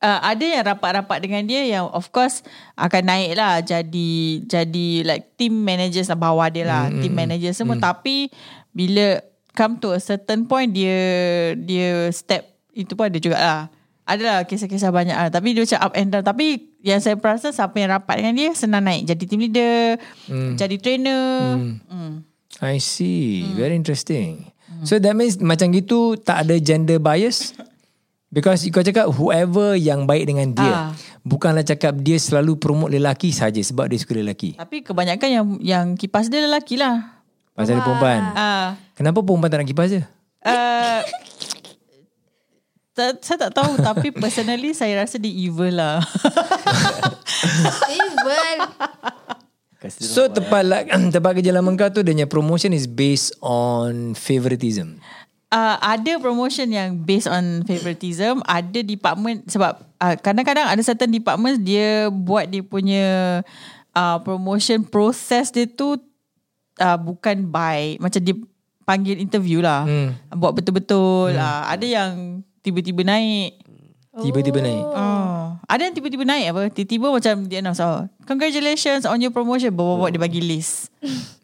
[0.00, 2.40] uh, ada yang rapat-rapat dengan dia yang of course
[2.80, 7.52] akan naik lah jadi jadi like team managers lah bawah dia lah mm, team manager
[7.52, 7.84] semua mm.
[7.84, 8.32] tapi
[8.72, 9.20] bila
[9.52, 10.96] come to a certain point dia
[11.58, 13.60] dia step itu pun ada jugalah
[14.08, 17.76] adalah kisah-kisah banyak lah tapi dia macam up and down tapi yang saya perasan siapa
[17.76, 20.56] yang rapat dengan dia senang naik jadi team leader mm.
[20.56, 21.74] jadi trainer mm.
[21.92, 22.14] Mm.
[22.58, 23.54] I see.
[23.54, 24.50] Very interesting.
[24.84, 27.56] So that means macam gitu tak ada gender bias?
[28.28, 30.68] Because kau cakap whoever yang baik dengan dia.
[30.68, 30.90] Ah.
[31.24, 34.52] Bukanlah cakap dia selalu promote lelaki saja sebab dia suka lelaki.
[34.54, 37.20] tapi kebanyakan yang yang kipas dia lelaki lah
[37.52, 38.20] Pasal dia perempuan.
[38.32, 40.04] ah Kenapa perempuan tak nak kipas dia?
[40.44, 41.00] Uh,
[42.94, 45.98] tak, saya tak tahu tapi personally saya rasa dia evil lah.
[47.88, 48.58] Evil.
[49.88, 54.12] Kasi So tempat la- tempat kerja lama kau tu dia punya promotion is based on
[54.12, 55.00] favoritism.
[55.48, 61.64] Uh, ada promotion yang based on favoritism, ada department sebab uh, kadang-kadang ada certain department
[61.64, 63.06] dia buat dia punya
[63.96, 65.96] uh, promotion process dia tu
[66.76, 68.36] uh, bukan by macam dia
[68.84, 69.88] panggil interview lah.
[69.88, 70.12] Hmm.
[70.36, 71.32] Buat betul-betul.
[71.32, 73.60] Uh, ada yang tiba-tiba naik.
[74.24, 74.84] Tiba-tiba naik.
[74.84, 75.58] Oh.
[75.68, 80.08] Ada yang tiba-tiba naik apa Tiba-tiba macam Dia announce oh, Congratulations on your promotion Bawa-bawa
[80.08, 80.88] dia bagi list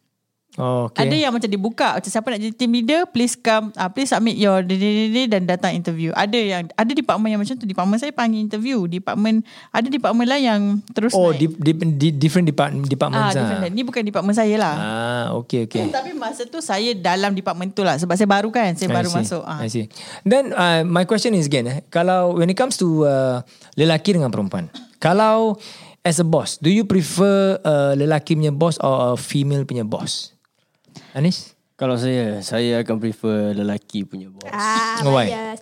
[0.54, 1.02] Oh, okay.
[1.02, 4.38] Ada yang macam dibuka Macam siapa nak jadi team leader Please come uh, Please submit
[4.38, 8.38] your ni, Dan datang interview Ada yang Ada department yang macam tu Department saya panggil
[8.38, 9.42] interview Department
[9.74, 13.66] Ada department lah yang Terus Oh, naik di, di, di, different department ah, departments different.
[13.66, 13.70] ah.
[13.74, 15.90] Ni bukan department saya lah Ah, okay, okay.
[15.90, 19.12] Tapi masa tu Saya dalam department tu lah Sebab saya baru kan Saya baru I
[19.12, 19.18] see.
[19.18, 19.58] masuk ah.
[19.58, 19.86] I see.
[20.22, 23.42] Then uh, my question is again, eh, kalau when it comes to uh,
[23.74, 25.58] lelaki dengan perempuan, kalau
[26.02, 30.33] as a boss, do you prefer uh, lelaki punya boss or a female punya boss?
[31.14, 31.54] Anis?
[31.74, 35.26] Kalau saya Saya akan prefer lelaki punya boss Ah, Why?
[35.26, 35.60] bias.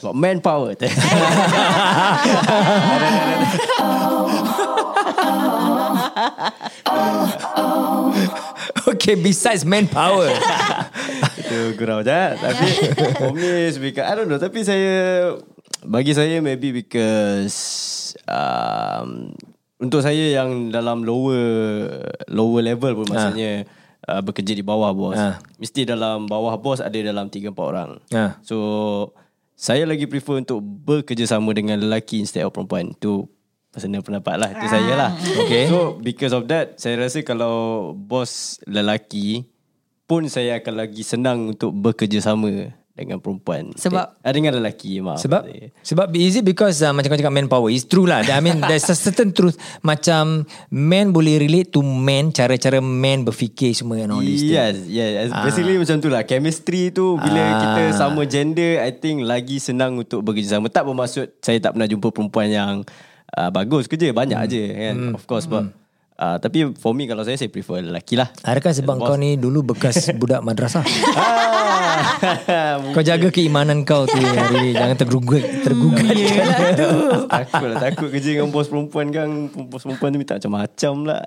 [0.00, 0.76] Sebab manpower
[8.92, 10.28] okay, besides manpower.
[11.40, 12.66] Itu gurau je Tapi
[13.16, 14.94] For me because I don't know Tapi saya
[15.82, 17.56] Bagi saya maybe because
[18.28, 19.32] um,
[19.80, 21.40] Untuk saya yang dalam lower
[22.28, 23.64] Lower level pun maksudnya
[24.10, 25.38] uh, Bekerja di bawah bos Ah.
[25.56, 28.36] Mesti dalam bawah bos Ada dalam 3-4 orang Ah.
[28.40, 28.56] So
[29.54, 33.30] Saya lagi prefer untuk Bekerjasama dengan lelaki Instead of perempuan Itu
[33.70, 35.10] Personal pendapat lah Itu saya lah
[35.44, 35.68] Okay.
[35.68, 37.54] So because of that Saya rasa kalau
[37.92, 39.46] Bos lelaki
[40.04, 45.42] Pun saya akan lagi senang Untuk bekerjasama Dengan perempuan Sebab- eh, Dengan lelaki maaf Sebab
[45.42, 45.72] saya.
[45.80, 48.84] sebab is it because uh, macam kau cakap manpower It's true lah I mean there's
[48.84, 54.20] a certain truth Macam Men boleh relate to men Cara-cara men berfikir semua and all
[54.20, 54.52] this thing.
[54.52, 55.30] Yes, yes.
[55.30, 55.42] Ah.
[55.42, 56.22] Basically macam tu lah.
[56.22, 57.56] Chemistry tu bila Ah.
[57.58, 60.66] kita sama gender, I think lagi senang untuk bekerjasama.
[60.66, 62.74] Tak bermaksud saya tak pernah jumpa perempuan yang
[63.30, 64.10] uh, bagus kerja.
[64.10, 64.48] Banyak Hmm.
[64.48, 64.94] je kan.
[65.12, 65.46] Of course.
[65.46, 65.72] But,
[66.20, 68.28] uh, tapi for me kalau saya, saya prefer lelaki lah.
[68.42, 70.84] Adakah sebab kau ni dulu bekas budak madrasah
[72.46, 76.12] ah, Kau jaga keimanan kau tu hari ni Jangan tergugat Tergugat
[77.34, 77.80] takut lah.
[77.82, 79.28] Takut kerja dengan bos perempuan kan.
[79.66, 81.20] Bos perempuan tu minta macam-macam lah.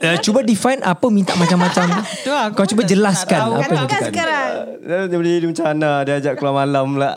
[0.00, 1.86] uh, Cuba define apa minta macam-macam
[2.20, 3.54] Tu lah, Kau cuba tak- jelaskan tak tahu.
[3.54, 4.50] Apa yang kau Kan cakap sekarang.
[4.78, 7.10] Dia boleh jadi macam Ana Dia ajak keluar malam pula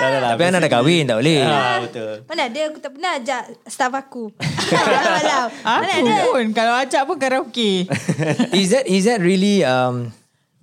[0.00, 2.90] Tak ada lah Tapi anak dah kahwin tak boleh ah, Betul Mana ada aku tak
[2.90, 4.23] pernah ajak staff aku.
[4.32, 5.48] Malam-malam.
[5.64, 6.24] Mana Aku ada.
[6.30, 7.72] pun Kalau ajak pun karaoke
[8.60, 10.14] Is that is that really um,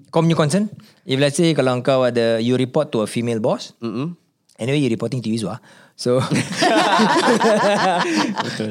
[0.09, 0.69] Kau punya concern
[1.03, 4.15] If let's say Kalau kau ada You report to a female boss Mm-mm.
[4.61, 5.61] Anyway you reporting to Yuzwa
[5.97, 6.17] So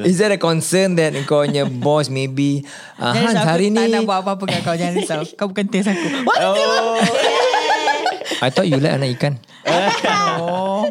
[0.07, 2.67] Is that a concern That kau punya boss maybe
[2.99, 5.47] uh, Hans risau, hari aku ni Tak nak buat apa-apa dengan kau Jangan risau Kau
[5.51, 6.39] bukan test aku What?
[6.43, 6.99] Oh
[8.41, 9.37] I thought you like anak ikan.
[10.41, 10.81] Oh.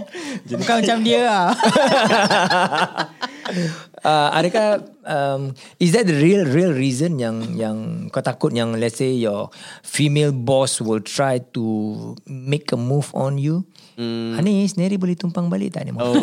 [0.47, 1.51] Bukan macam dia lah.
[4.05, 7.77] Uh, adakah um, is that the real real reason yang yang
[8.09, 9.49] kau takut yang let's say your
[9.83, 11.65] female boss will try to
[12.27, 13.65] make a move on you?
[14.01, 14.41] Mm.
[14.41, 15.93] Hanis, Neri boleh tumpang balik tak ni?
[15.97, 16.17] Oh.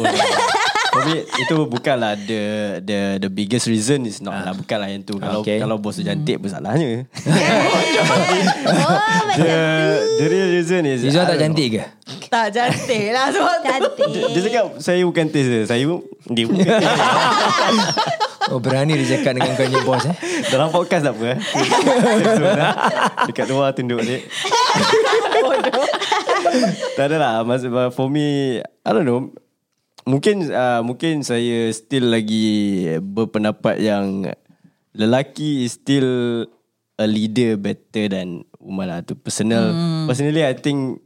[0.97, 2.41] Me itu bukanlah the
[2.81, 5.61] the the biggest reason is not lah bukanlah yang tu kalau Okay.
[5.61, 7.05] kalau bos tu cantik pun salahnya.
[8.67, 8.97] Oh,
[9.39, 9.55] the
[10.17, 11.83] the real reason is Izzuan tak cantik ke?
[12.27, 13.41] Tak cantik lah tu.
[13.63, 14.09] cantik.
[14.35, 15.61] Dia cakap saya bukan taste dia.
[15.67, 15.99] Saya pun
[16.31, 16.65] dia kata.
[18.47, 20.15] Oh berani dia cakap dengan kau punya boss eh.
[20.47, 21.39] Dalam podcast tak apa eh.
[23.27, 24.23] Dekat luar tunduk dia.
[26.95, 27.43] tak adalah.
[27.43, 29.35] Maksud, for me, I don't know.
[30.07, 34.31] Mungkin uh, mungkin saya still lagi berpendapat yang
[34.95, 36.47] lelaki is still
[36.95, 39.03] a leader better than woman lah.
[39.03, 39.75] Tu personal.
[39.75, 40.07] Hmm.
[40.07, 41.03] Personally, I think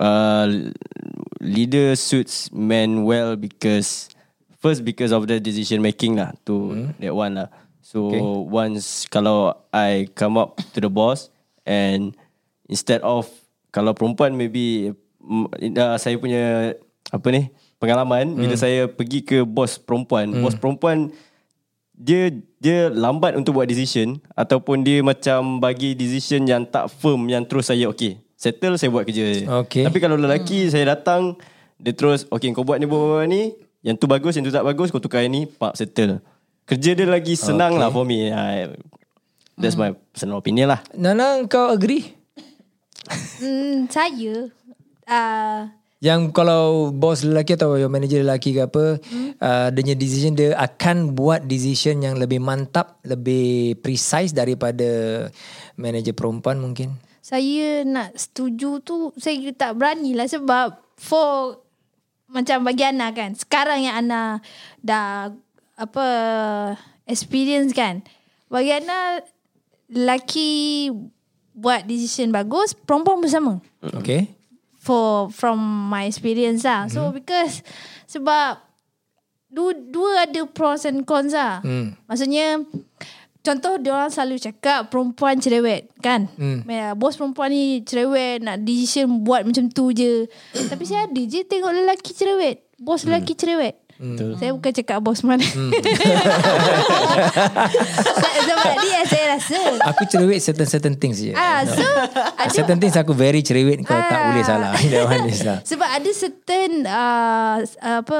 [0.00, 0.48] uh,
[1.44, 4.08] leader suits men well because
[4.58, 6.32] first because of the decision making lah.
[6.48, 6.96] Tu hmm.
[6.98, 7.48] that one lah.
[7.84, 8.22] So okay.
[8.48, 11.28] once kalau I come up to the boss
[11.68, 12.16] and
[12.66, 13.28] instead of
[13.70, 16.74] kalau perempuan maybe mm, uh, saya punya
[17.10, 17.50] apa ni
[17.82, 18.38] pengalaman hmm.
[18.38, 20.42] bila saya pergi ke bos perempuan, hmm.
[20.44, 21.10] bos perempuan
[22.00, 22.32] dia
[22.62, 27.68] dia lambat untuk buat decision ataupun dia macam bagi decision yang tak firm yang terus
[27.68, 29.44] saya okay settle saya buat kerja.
[29.68, 29.84] Okay.
[29.84, 30.72] Tapi kalau lelaki hmm.
[30.72, 31.36] saya datang
[31.76, 33.52] dia terus okay kau buat ni buat, buat ni
[33.84, 36.24] yang tu bagus yang tu tak bagus kau tukar yang ni pak settle.
[36.64, 37.80] Kerja dia lagi senang okay.
[37.84, 38.32] lah for me.
[38.32, 38.72] Uh,
[39.60, 40.80] that's my personal opinion lah.
[40.96, 42.16] Nana kau agree?
[43.42, 44.48] Hmm, saya
[45.08, 45.66] uh,
[46.00, 49.36] Yang kalau bos lelaki atau your manager lelaki ke apa, hmm.
[49.36, 55.28] uh, dia punya decision dia akan buat decision yang lebih mantap, lebih precise daripada
[55.76, 57.09] manager perempuan mungkin.
[57.20, 61.60] Saya nak setuju tu saya tak berani lah sebab for
[62.26, 64.40] macam bagi Ana kan sekarang yang Ana
[64.80, 65.28] dah
[65.76, 66.06] apa
[67.04, 68.00] experience kan
[68.48, 69.20] bagi Ana
[69.90, 70.88] lelaki
[71.52, 73.54] buat decision bagus perempuan pun sama
[74.00, 74.30] Okay.
[74.78, 75.58] for from
[75.90, 77.20] my experience lah so Hmm.
[77.20, 77.60] because
[78.06, 78.62] sebab
[79.50, 81.98] dua, dua ada pros and cons lah Hmm.
[82.06, 82.62] maksudnya
[83.40, 86.28] Contoh dia orang selalu cakap perempuan cerewet kan.
[86.34, 86.60] Hmm.
[86.62, 90.28] Ya, bos perempuan ni cerewet nak decision buat macam tu je.
[90.70, 92.60] Tapi saya ada je tengok lelaki cerewet.
[92.76, 93.80] Bos lelaki cerewet.
[93.96, 94.32] Betul.
[94.34, 95.44] Saya bukan cakap bos mana.
[97.00, 99.60] Sa- Sebab dia saya rasa.
[99.86, 101.32] Aku cerewet certain-certain things je.
[101.32, 101.84] Ah, so
[102.34, 104.26] ada Certain things aku very cerewet kau tak Ah.
[104.26, 104.72] boleh salah.
[105.46, 105.58] Lah.
[105.62, 108.18] Sebab ada certain uh, apa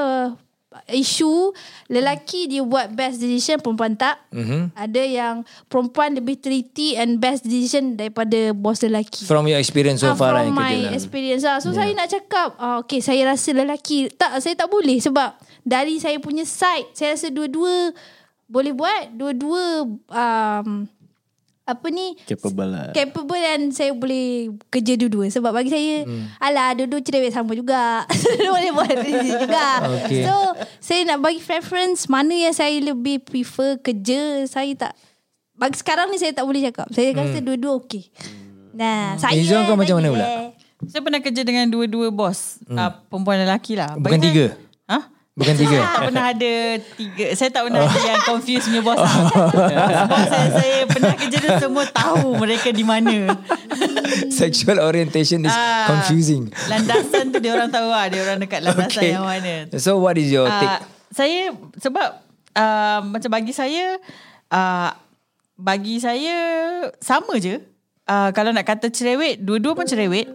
[0.87, 1.51] isu
[1.91, 4.19] lelaki dia buat best decision perempuan tak.
[4.31, 4.61] Mm-hmm.
[4.71, 5.35] Ada yang
[5.67, 9.27] perempuan lebih teliti and best decision daripada bos lelaki.
[9.27, 10.95] From your experience so Ah, far lah from my lah.
[10.95, 11.59] experience lah.
[11.59, 11.83] So yeah.
[11.83, 16.17] saya nak cakap uh, okay saya rasa lelaki tak saya tak boleh sebab dari saya
[16.23, 17.91] punya side saya rasa dua-dua
[18.47, 19.63] boleh buat dua-dua
[20.11, 20.87] um,
[21.61, 22.89] apa ni Capable lah.
[22.91, 26.41] capable dan saya boleh kerja dua-dua sebab bagi saya hmm.
[26.41, 28.03] alah dua-dua cerewet sama juga
[28.53, 29.67] boleh buat juga
[30.01, 30.25] Okay.
[30.25, 30.33] so
[30.81, 34.93] saya nak bagi preference mana yang saya lebih prefer kerja saya tak
[35.53, 38.09] bagi sekarang ni saya tak boleh cakap saya rasa dua-dua okey
[38.73, 40.27] nah saya Izzuan kau macam mana pula?
[40.89, 42.73] Saya pernah kerja dengan dua-dua bos hmm.
[42.73, 44.45] uh, Perempuan dan lelaki lah Bukan Bagi tiga?
[44.49, 44.70] saya-
[45.41, 45.77] Bukan Saya tiga?
[45.81, 46.51] tak pernah ada
[46.93, 49.13] tiga Saya tak pernah ada yang confused punya bos lah
[49.99, 53.17] Sebab saya, saya pernah kerja tu semua tahu mereka di mana
[54.29, 56.47] Sexual orientation is Ah, confusing.
[56.67, 59.11] Landasan tu dia orang tahu lah Dia orang dekat landasan Okay.
[59.11, 60.77] yang mana So what is your Ah, take?
[61.11, 61.41] Saya
[61.75, 62.07] sebab
[62.53, 63.99] uh, macam bagi saya
[64.47, 64.89] uh,
[65.55, 66.35] bagi saya
[66.97, 67.59] sama je.
[68.03, 70.25] Uh, kalau nak kata cerewet, dua-dua pun cerewet.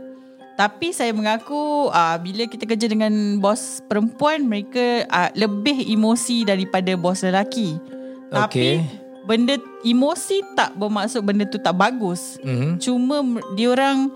[0.57, 3.13] Tapi saya mengaku uh, bila kita kerja dengan
[3.45, 7.77] bos perempuan, mereka uh, lebih emosi daripada bos lelaki.
[8.33, 8.75] Tapi Okay.
[9.29, 12.41] benda emosi tak bermaksud benda tu tak bagus.
[12.41, 12.81] Mhm.
[12.81, 13.21] Cuma
[13.53, 14.09] diorang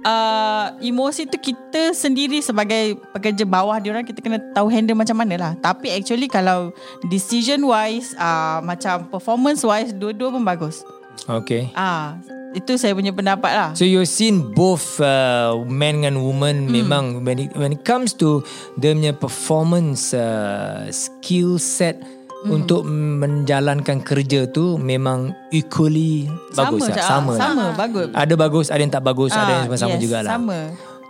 [0.00, 5.34] uh, emosi tu kita sendiri sebagai pekerja bawah diorang kita kena tahu handle macam mana
[5.36, 5.52] lah.
[5.60, 6.72] Tapi actually kalau
[7.12, 10.80] decision wise uh, macam performance wise dua-dua pun bagus.
[11.28, 11.68] Okay.
[11.76, 12.16] Ah
[12.54, 13.68] itu saya punya pendapat lah.
[13.74, 16.72] So you've seen both uh, men and woman Hmm.
[16.72, 18.40] memang when it, when it comes to
[18.74, 21.98] dia punya performance uh, skill set
[22.44, 22.60] Hmm.
[22.60, 26.92] untuk menjalankan kerja tu memang equally bagus sama lah.
[26.92, 27.32] je, ah, sama.
[27.32, 27.40] lah.
[27.40, 28.06] sama bagus.
[28.12, 30.30] Ada bagus, ada yang tak bagus, ada yang Ah, sama yes, jugalah.
[30.30, 30.58] Sama.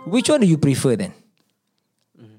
[0.07, 1.11] Which one do you prefer then?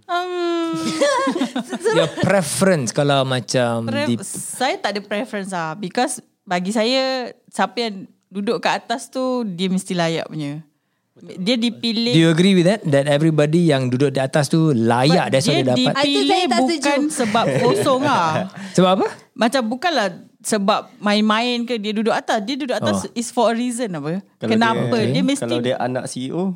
[0.07, 0.81] Um,
[1.99, 7.77] Your preference kalau macam pre- di, saya tak ada preference lah because bagi saya siapa
[7.77, 10.63] yang duduk kat atas tu dia mesti layak punya.
[11.17, 12.85] Dia dipilih Do you agree with that?
[12.85, 16.05] That everybody yang duduk di atas tu layak That's why dia dia dapat itu saya
[16.05, 17.17] dipilih tak bukan setuju.
[17.17, 18.33] sebab kosong ah.
[18.77, 19.07] Sebab apa?
[19.33, 20.09] Macam bukanlah
[20.45, 22.45] sebab main-main ke dia duduk atas.
[22.45, 23.19] Dia duduk atas Oh.
[23.19, 24.21] is for a reason apa?
[24.37, 24.93] Kalau Kenapa?
[24.93, 26.53] dia, Dia, mesti Kalau dia anak CEO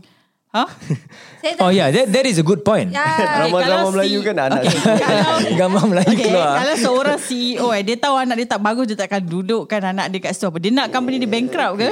[0.51, 0.67] Ha?
[0.67, 2.91] Tak Oh yeah, that, that is a good point.
[2.91, 3.07] Ya.
[3.39, 6.53] Drama-drama kalau Melayu si- kan anak Okay, kalau Gambar Melayu Okay, keluar.
[6.59, 10.19] kalau seorang CEO eh, dia tahu anak dia tak bagus, dia takkan dudukkan anak dia
[10.19, 10.59] kat situ apa.
[10.59, 11.91] Dia nak company dia bankrupt ke?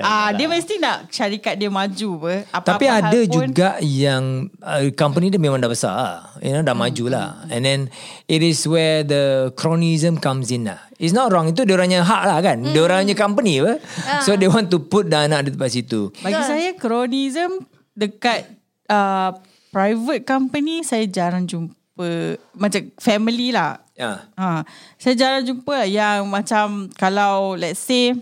[0.00, 2.32] ah, dia mesti nak syarikat dia maju apa.
[2.48, 6.16] Apa-apa Tapi ada pun, juga yang uh, company dia memang dah besar lah.
[6.40, 7.44] You know, dah maju lah.
[7.52, 7.92] And then
[8.24, 10.80] it is where the cronyism comes in lah.
[10.96, 11.52] It's not wrong.
[11.52, 12.64] Itu diorangnya hak lah kan.
[12.64, 12.72] Mm.
[12.72, 13.84] Diorangnya company apa.
[14.24, 16.08] So they want to put the anak di tempat situ.
[16.24, 18.48] Bagi saya cronyism dekat
[18.88, 19.36] uh,
[19.72, 23.80] private company saya jarang jumpa macam family lah.
[23.92, 24.24] Ya.
[24.36, 24.64] Ha,
[24.96, 28.16] saya jarang jumpa yang macam kalau let's say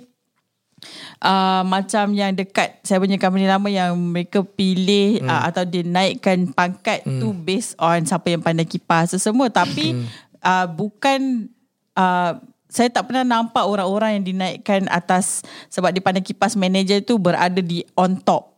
[1.22, 5.28] uh, macam yang dekat saya punya company lama yang mereka pilih hmm.
[5.30, 7.20] uh, atau dia naikkan pangkat hmm.
[7.22, 10.06] tu based on siapa yang pandai kipas tu semua tapi hmm.
[10.42, 11.48] uh, bukan
[11.94, 12.34] uh,
[12.70, 17.58] saya tak pernah nampak orang-orang yang dinaikkan atas sebab dia pandai kipas manager tu berada
[17.58, 18.49] di on top.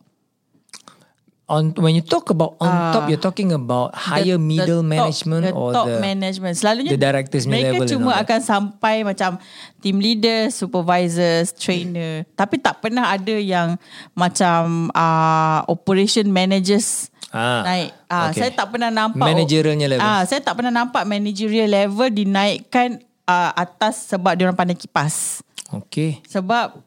[1.43, 2.95] On when you talk about on Ah.
[2.95, 6.55] top, you're talking about higher The- middle the top- management the or top the management
[6.55, 9.35] selalunya the directors mereka level cuma akan sampai macam
[9.77, 13.75] team leader supervisors trainer tapi tak pernah ada yang
[14.13, 18.39] macam uh, operation managers Ah, naik ah okay.
[18.39, 19.99] saya tak pernah nampak Managerialnya level.
[20.01, 25.43] ah saya tak pernah nampak managerial level dinaikkan uh, atas sebab dia orang pandai kipas
[25.73, 26.21] Okay.
[26.23, 26.77] sebab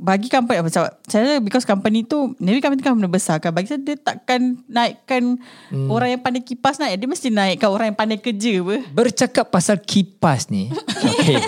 [0.00, 3.68] bagi company apa sebab saya because company tu maybe company kan benda besar kan bagi
[3.68, 5.36] saya dia takkan naikkan
[5.70, 5.88] hmm.
[5.92, 9.80] orang yang pandai kipas naik dia mesti naikkan orang yang pandai kerja apa Bercakap pasal
[9.80, 10.68] kipas ni.
[11.06, 11.38] Okay.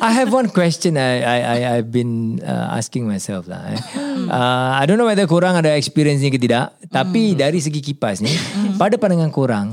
[0.00, 3.72] I have one question I I I I've been uh, asking myself lah.
[3.72, 3.80] Eh.
[4.28, 6.76] Uh, I don't know whether korang ada experience ni ke tidak.
[6.88, 8.32] Tapi dari segi kipas ni,
[8.80, 9.66] pada pandangan korang,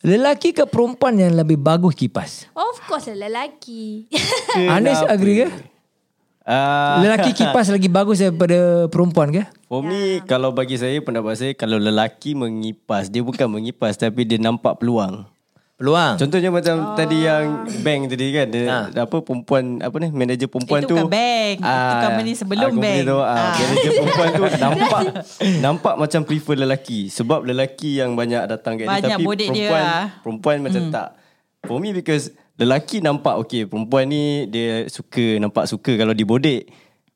[0.00, 2.48] lelaki ke perempuan yang lebih bagus kipas?
[2.56, 4.08] Of course lah lelaki.
[4.56, 5.48] Anis agree ke?
[6.50, 9.46] Ah, Lelaki kipas lagi bagus daripada perempuan ke?
[9.70, 14.34] For me Kalau bagi saya Pendapat saya Kalau lelaki mengipas Dia bukan mengipas Tapi dia
[14.36, 15.30] nampak peluang
[15.80, 16.20] Peluang.
[16.20, 16.92] Contohnya macam oh.
[16.92, 18.78] tadi yang bank tadi kan dia, Ha.
[19.00, 21.56] apa perempuan apa ni manager perempuan Itu tu bukan bank.
[21.56, 23.08] Itu company sebelum company bank.
[23.08, 23.52] tu, ah, Ah.
[23.56, 25.00] manager perempuan tu nampak
[25.56, 29.56] nampak macam prefer lelaki sebab lelaki yang banyak datang kat Banyak dia tapi bodek dia
[29.64, 30.04] perempuan lah.
[30.20, 31.08] perempuan macam tak
[31.64, 32.28] for me because
[32.60, 36.68] lelaki nampak okay perempuan ni dia suka nampak suka kalau dibodek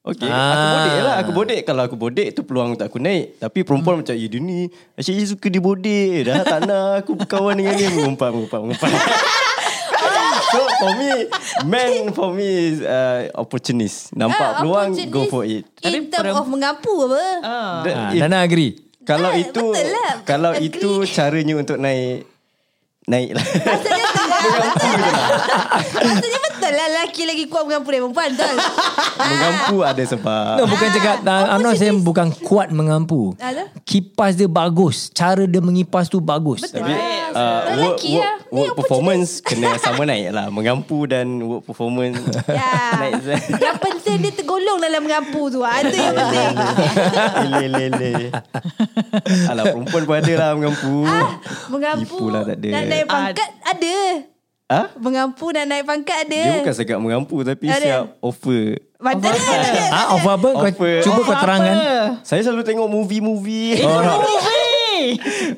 [0.02, 0.68] Okay, aku Ah.
[0.70, 1.14] bodek lah.
[1.16, 1.60] Aku bodek.
[1.64, 3.40] Kalau aku bodek, tu peluang untuk aku naik.
[3.40, 6.28] Tapi perempuan macam, ya dia ni, asyik suka dibodek.
[6.28, 7.88] Dah tak nak aku berkawan dengan dia.
[7.88, 8.90] Mengumpat, mengumpat, mengumpat.
[10.52, 11.08] so, for me,
[11.64, 14.12] man for me is uh, opportunist.
[14.12, 15.64] Nampak Ah, peluang, opportunist go for it.
[15.80, 17.24] In term of mengampu apa?
[17.80, 18.76] The- Ah, if- Nana agree.
[19.02, 20.20] kalau Ah, itu, lah.
[20.22, 20.68] kalau Agree.
[20.68, 22.28] itu caranya untuk naik,
[23.04, 23.40] naik lah.
[23.40, 24.04] Maksudnya
[24.46, 24.72] betul lah.
[24.74, 25.14] Betul lah.
[26.04, 28.28] Maksudnya betul lah lelaki lagi kuat mengampu dari perempuan.
[28.30, 28.56] Betul.
[29.30, 30.54] Mengampu ada sebab.
[30.56, 33.34] No, bukan cakap uh, I'm not saying bukan kuat mengampu.
[33.36, 33.70] Ada?
[33.82, 35.08] Kipas dia bagus.
[35.10, 36.66] Cara dia mengipas tu bagus.
[36.66, 36.96] Tapi uh,
[37.30, 40.46] work, Lelaki work, work performance kena sama naik lah.
[40.48, 42.18] Mengampu dan work performance
[42.50, 42.98] Ya.
[42.98, 43.22] naik.
[43.54, 45.60] Yang penting dia tergolong dalam mengampu tu.
[45.60, 46.54] Ah, Itu yang penting.
[47.46, 48.12] Lele lele.
[49.46, 51.06] Alah perempuan pun ada lah mengampu.
[51.68, 52.68] Mengampu Tipu lah tak ada.
[52.70, 53.96] dan naik pangkat ada.
[54.64, 54.96] Ha?
[54.96, 56.40] Mengampu dan naik pangkat ada.
[56.40, 57.84] Dia bukan sekat mengampu tapi Ada.
[58.00, 58.80] siap offer.
[58.96, 59.92] Betul lah.
[59.92, 60.48] Ah, offer apa?
[60.50, 60.94] Kau Offer.
[61.04, 61.74] cuba kau Offer terangkan.
[61.74, 61.92] apa?
[62.24, 63.76] Saya selalu tengok movie-movie.
[63.76, 64.72] Itu movie.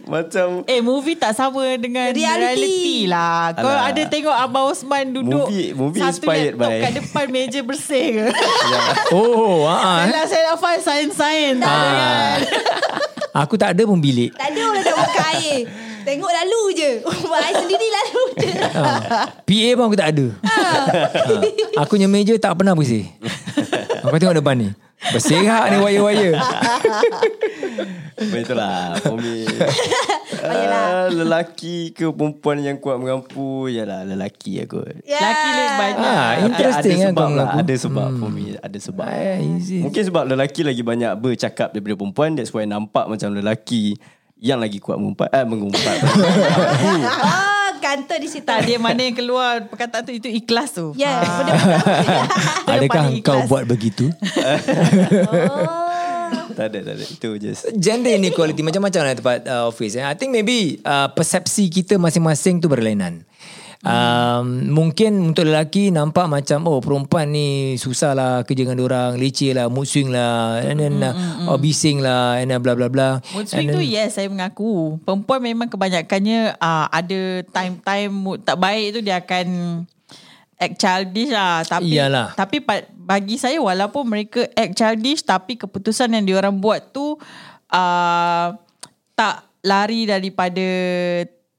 [0.09, 2.57] Macam Eh movie tak sama dengan Reality.
[2.57, 3.93] reality, lah Kau Alah.
[3.93, 8.07] ada tengok Abang Osman duduk Movie- movie Satu inspired laptop by- kat depan meja bersih
[8.11, 8.27] ke
[9.15, 10.11] Oh, ah, eh.
[10.11, 12.39] Alah saya nak find sains-sains ada kan
[13.37, 14.33] Aku tak ada pun bilik.
[14.33, 15.61] Tak ada orang nak buka air.
[16.07, 16.91] Tengok lalu je.
[17.27, 18.51] Buat air sendiri lalu je.
[18.77, 19.27] Ah.
[19.43, 20.27] PA pun aku tak ada.
[20.45, 20.85] Ah.
[21.83, 23.09] Aku punya meja tak pernah bersih.
[24.05, 24.69] Aku tengok depan ni.
[25.07, 26.35] Berserak ni wire-wire.
[28.17, 29.45] Itulah For me
[30.41, 35.21] uh, Lelaki ke perempuan yang kuat mengampu Yalah lelaki aku Ya.
[35.21, 37.61] Laki lebih banyak Ah, interesting ada kan sebab kau lah, mengaku.
[37.61, 39.79] Ada sebab for me Ada sebab Eh, easy.
[39.85, 44.01] Mungkin sebab lelaki lagi banyak bercakap daripada perempuan That's why nampak macam lelaki
[44.37, 48.45] Yang lagi kuat mengumpat eh, Mengumpat Oh, kantor di situ.
[48.45, 51.41] Tak dia mana yang keluar Perkataan tu Itu ikhlas tu Ya, Ah.
[52.69, 53.49] yang Adakah paling kau ikhlas.
[53.49, 54.07] buat begitu?
[55.27, 55.83] Oh.
[56.53, 59.95] Tak ada tak ada Itu just Gender inequality macam-macam lah tempat uh, office.
[59.95, 60.03] Eh.
[60.03, 63.26] I think maybe uh, persepsi kita masing-masing tu berlainan.
[63.87, 69.55] Um, mungkin untuk lelaki nampak macam oh perempuan ni susah lah kerja dengan orang leceh
[69.55, 71.15] lah mood swing lah and then uh,
[71.47, 74.99] oh bising lah and then bla bla bla Mood swing tu then- yes saya mengaku.
[75.07, 79.47] Perempuan memang kebanyakannya uh, ada time-time mood tak baik tu dia akan
[80.59, 81.63] act childish lah.
[81.63, 82.35] Tapi Iyalah.
[82.35, 82.59] tapi
[82.91, 87.15] bagi saya walaupun mereka act childish tapi keputusan yang diorang buat tu
[87.71, 88.49] uh,
[89.15, 90.67] tak lari daripada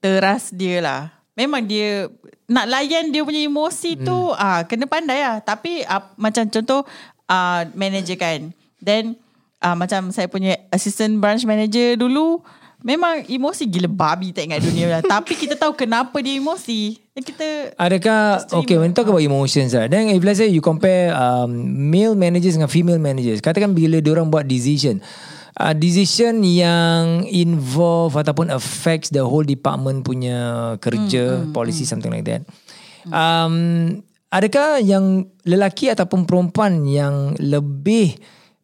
[0.04, 1.17] teras dia lah.
[1.38, 2.10] Memang dia
[2.50, 4.04] nak layan dia punya emosi hmm.
[4.04, 5.38] tu ah kena pandai lah.
[5.40, 6.82] Tapi uh, macam contoh
[7.30, 8.50] uh, manager kan.
[8.82, 9.14] Then
[9.62, 12.42] uh, macam saya punya assistant branch manager dulu
[12.82, 15.02] memang emosi gila babi tak ingat dunia lah.
[15.14, 16.98] Tapi kita tahu kenapa dia emosi.
[17.18, 21.10] Dan kita Adakah Okay when talk about emotions right, Then if let's say you compare
[21.18, 21.50] um,
[21.90, 25.02] Male managers dengan female managers Katakan bila orang buat decision
[25.58, 32.26] uh, Decision yang Involve Ataupun affects The whole department punya Kerja mm, Policy something like
[32.30, 32.46] that.
[33.10, 33.56] Um,
[34.30, 38.20] Adakah yang Lelaki ataupun perempuan Yang lebih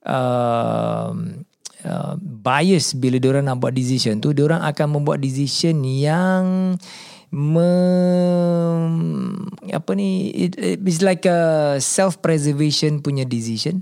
[0.05, 1.43] um,
[1.83, 4.35] uh, Bias Bila diorang nak buat decision tu?
[4.35, 6.77] Diorang akan membuat decision Yang
[7.33, 7.73] me,
[9.73, 13.81] apa ni it, it's like a self preservation punya decision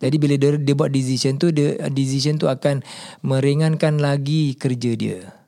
[0.00, 2.80] jadi bila dia, dia buat decision tu dia decision tu akan
[3.22, 5.39] meringankan lagi kerja dia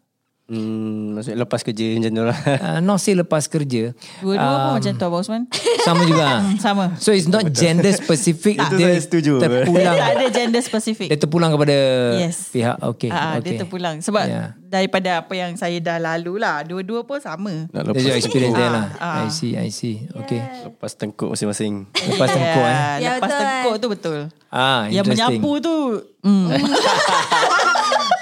[0.44, 2.38] Hmm, maksudnya lepas kerja macam tu lah.
[2.66, 5.42] uh, not say lepas kerja dua-dua pun macam tu Abang Osman.
[5.86, 6.84] sama juga Sama.
[6.96, 9.38] so it's not gender specific Itu dia saya setuju.
[9.38, 11.08] terpulang tak ada gender specific.
[11.08, 11.76] dia terpulang kepada
[12.18, 12.50] Yes.
[12.50, 13.54] pihak okay, Ah, okay.
[13.54, 14.48] Dia terpulang Sebab Yeah.
[14.64, 18.68] Daripada apa yang saya dah lalu lah Dua-dua pun sama Nak That's your experience there
[18.68, 21.86] lah Ah, I see I see okay lepas tengkuk masing-masing.
[22.08, 23.40] lepas tengkuk eh yeah, Ya, Lepas betul.
[23.40, 24.18] tengkuk tu betul
[24.48, 25.76] ah Yang menyapu tu
[26.20, 26.46] mm.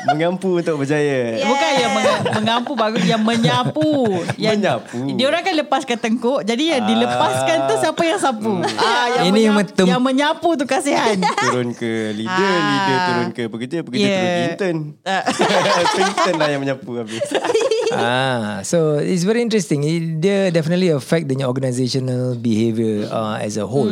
[0.02, 1.36] Mengampu untuk berjaya.
[1.42, 3.90] Bukan yang meng- mengampu bagus Yang menyapu
[4.40, 5.00] yang, Menyapu.
[5.12, 9.40] Dia orang kan lepaskan tengkuk Jadi yang dilepaskan tu Siapa yang sapu ah, yang, Ini
[9.42, 12.64] yang menyapu, yang menyapu tu kasihan Turun ke leader, Ah.
[12.64, 14.16] leader turun ke pekerja, pekerja Yeah.
[14.16, 14.78] turun ke intern.
[15.10, 15.22] Ah.
[15.86, 17.20] so intern lah yang menyapu habis.
[17.90, 19.82] ah, so it's very interesting.
[19.82, 23.90] It, dia definitely affect the organizational behavior uh, as a whole.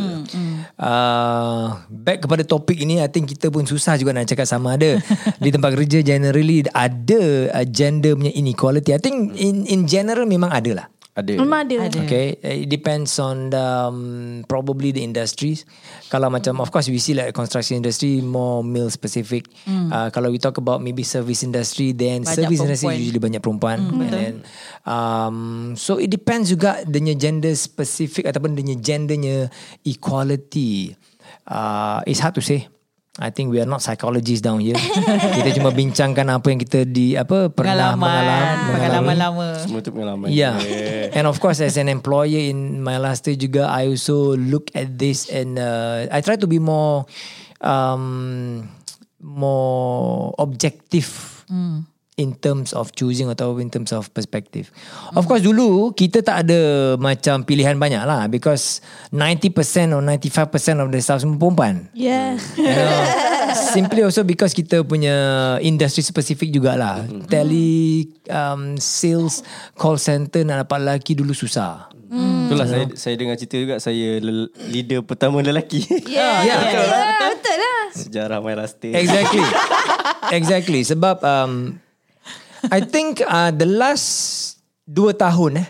[0.76, 5.02] Uh, back kepada topik ini, I think kita pun susah juga nak cakap sama ada
[5.36, 8.94] di tempat kerja generally ada uh, gender punya inequality.
[8.94, 10.86] I think in in general memang ada lah.
[11.18, 11.34] Ada.
[11.34, 11.90] Memang ada.
[11.90, 11.98] Ada.
[12.06, 13.98] Okay, it depends on the, um,
[14.46, 15.66] probably the industries.
[16.14, 19.50] Kalau macam, of course, we see like construction industry more male specific.
[19.66, 23.02] Uh, kalau we talk about maybe service industry, then Banyak service industry perempuan.
[23.02, 23.78] usually banyak perempuan.
[23.98, 24.34] And then,
[24.86, 25.36] um,
[25.74, 29.50] so it depends juga dengan gender specific ataupun dengan gendernya
[29.82, 30.94] equality.
[31.50, 32.70] Uh, it's hard to say.
[33.18, 34.78] I think we are not psychologists down here.
[35.42, 38.70] kita cuma bincangkan apa yang kita di apa pernah Pengalaman mengalami.
[38.70, 40.26] Pengalaman lama Semua tu pengalaman.
[40.30, 40.54] Yeah.
[41.10, 44.94] And of course, as an employer in my last day juga, I also look at
[44.94, 47.10] this and uh, I try to be more,
[47.58, 48.70] um,
[49.18, 51.42] more objective.
[52.18, 54.74] In terms of choosing atau in terms of perspective.
[55.14, 58.82] Of course dulu kita tak ada macam pilihan banyak lah because
[59.14, 61.86] 90% or 95% of the staff semua perempuan.
[61.94, 62.34] Yeah.
[62.58, 62.98] You know,
[63.54, 65.14] simply also because kita punya
[65.62, 67.06] industry spesifik jugalah.
[67.30, 69.46] Tele um, sales
[69.78, 71.86] call center nak dapat lelaki dulu susah.
[72.08, 75.84] Itulah saya saya dengar cerita juga saya le- leader pertama lelaki.
[76.08, 76.42] Yeah.
[76.42, 76.58] Yeah.
[76.66, 77.06] Betul lah.
[77.30, 77.80] Betul lah.
[77.94, 78.90] Sejarah my last day.
[78.96, 79.44] Exactly.
[80.32, 80.80] exactly.
[80.82, 81.78] Sebab um,
[82.70, 84.06] I think uh, the last
[84.88, 85.68] dua tahun eh,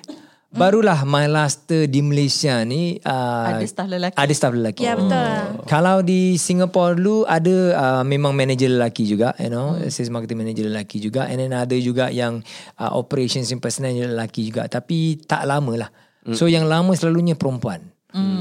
[0.49, 4.17] barulah my last di Malaysia ni uh, Ada staff lelaki.
[4.17, 4.83] Ada staff lelaki.
[4.87, 5.67] Ya betul.
[5.69, 10.65] Kalau di Singapore dulu ada uh, memang manager lelaki juga, you know, sales marketing manager
[10.71, 12.41] lelaki juga and then ada juga yang
[12.81, 15.91] uh, operations and personnel lelaki juga tapi tak lama lah.
[16.29, 17.89] So yang lama selalunya perempuan.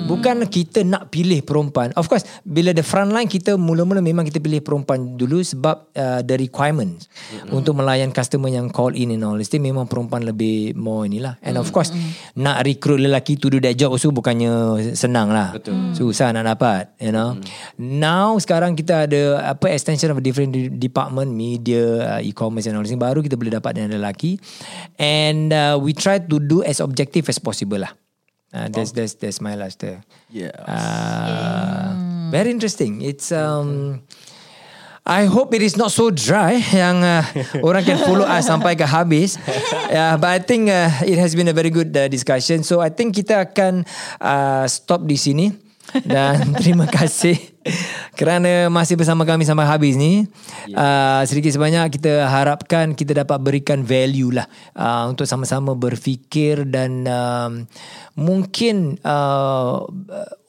[0.08, 1.92] Bukan kita nak pilih perempuan.
[2.00, 6.24] Of course, bila the front line kita mula-mula memang kita pilih perempuan dulu sebab uh,
[6.24, 7.12] the requirements
[7.52, 9.36] untuk melayan customer yang call in and all.
[9.36, 11.36] Mesti memang perempuan lebih more inilah.
[11.44, 11.92] And of course,
[12.40, 15.60] nak recruit lelaki to do that job also bukannya senang lah.
[15.60, 15.92] Betul.
[15.92, 17.36] Susah nak dapat, you know.
[17.76, 22.80] Now sekarang kita ada apa extension of a different de- department, media, uh, e-commerce and
[22.80, 22.96] all this.
[22.96, 24.40] Baru kita boleh dapat dengan lelaki.
[24.96, 27.92] And uh, we try to do as objective as possible lah.
[28.54, 30.04] Uh, that's that's that's my last there.
[30.32, 30.56] Yeah.
[30.56, 33.04] Uh, Very interesting.
[33.04, 34.02] It's um
[35.08, 37.24] I hope it is not so dry yang uh,
[37.64, 39.40] orang can follow us sampai ke habis.
[39.88, 42.60] Yeah, but I think uh, it has been a very good uh, discussion.
[42.68, 43.88] So I think kita akan
[44.20, 45.67] uh, stop di sini.
[46.12, 47.58] Dan terima kasih
[48.18, 50.26] kerana masih bersama kami sampai habis ni.
[50.74, 57.06] Uh, sedikit sebanyak kita harapkan kita dapat berikan value lah uh, untuk sama-sama berfikir dan
[57.08, 57.52] um,
[58.18, 59.86] mungkin uh,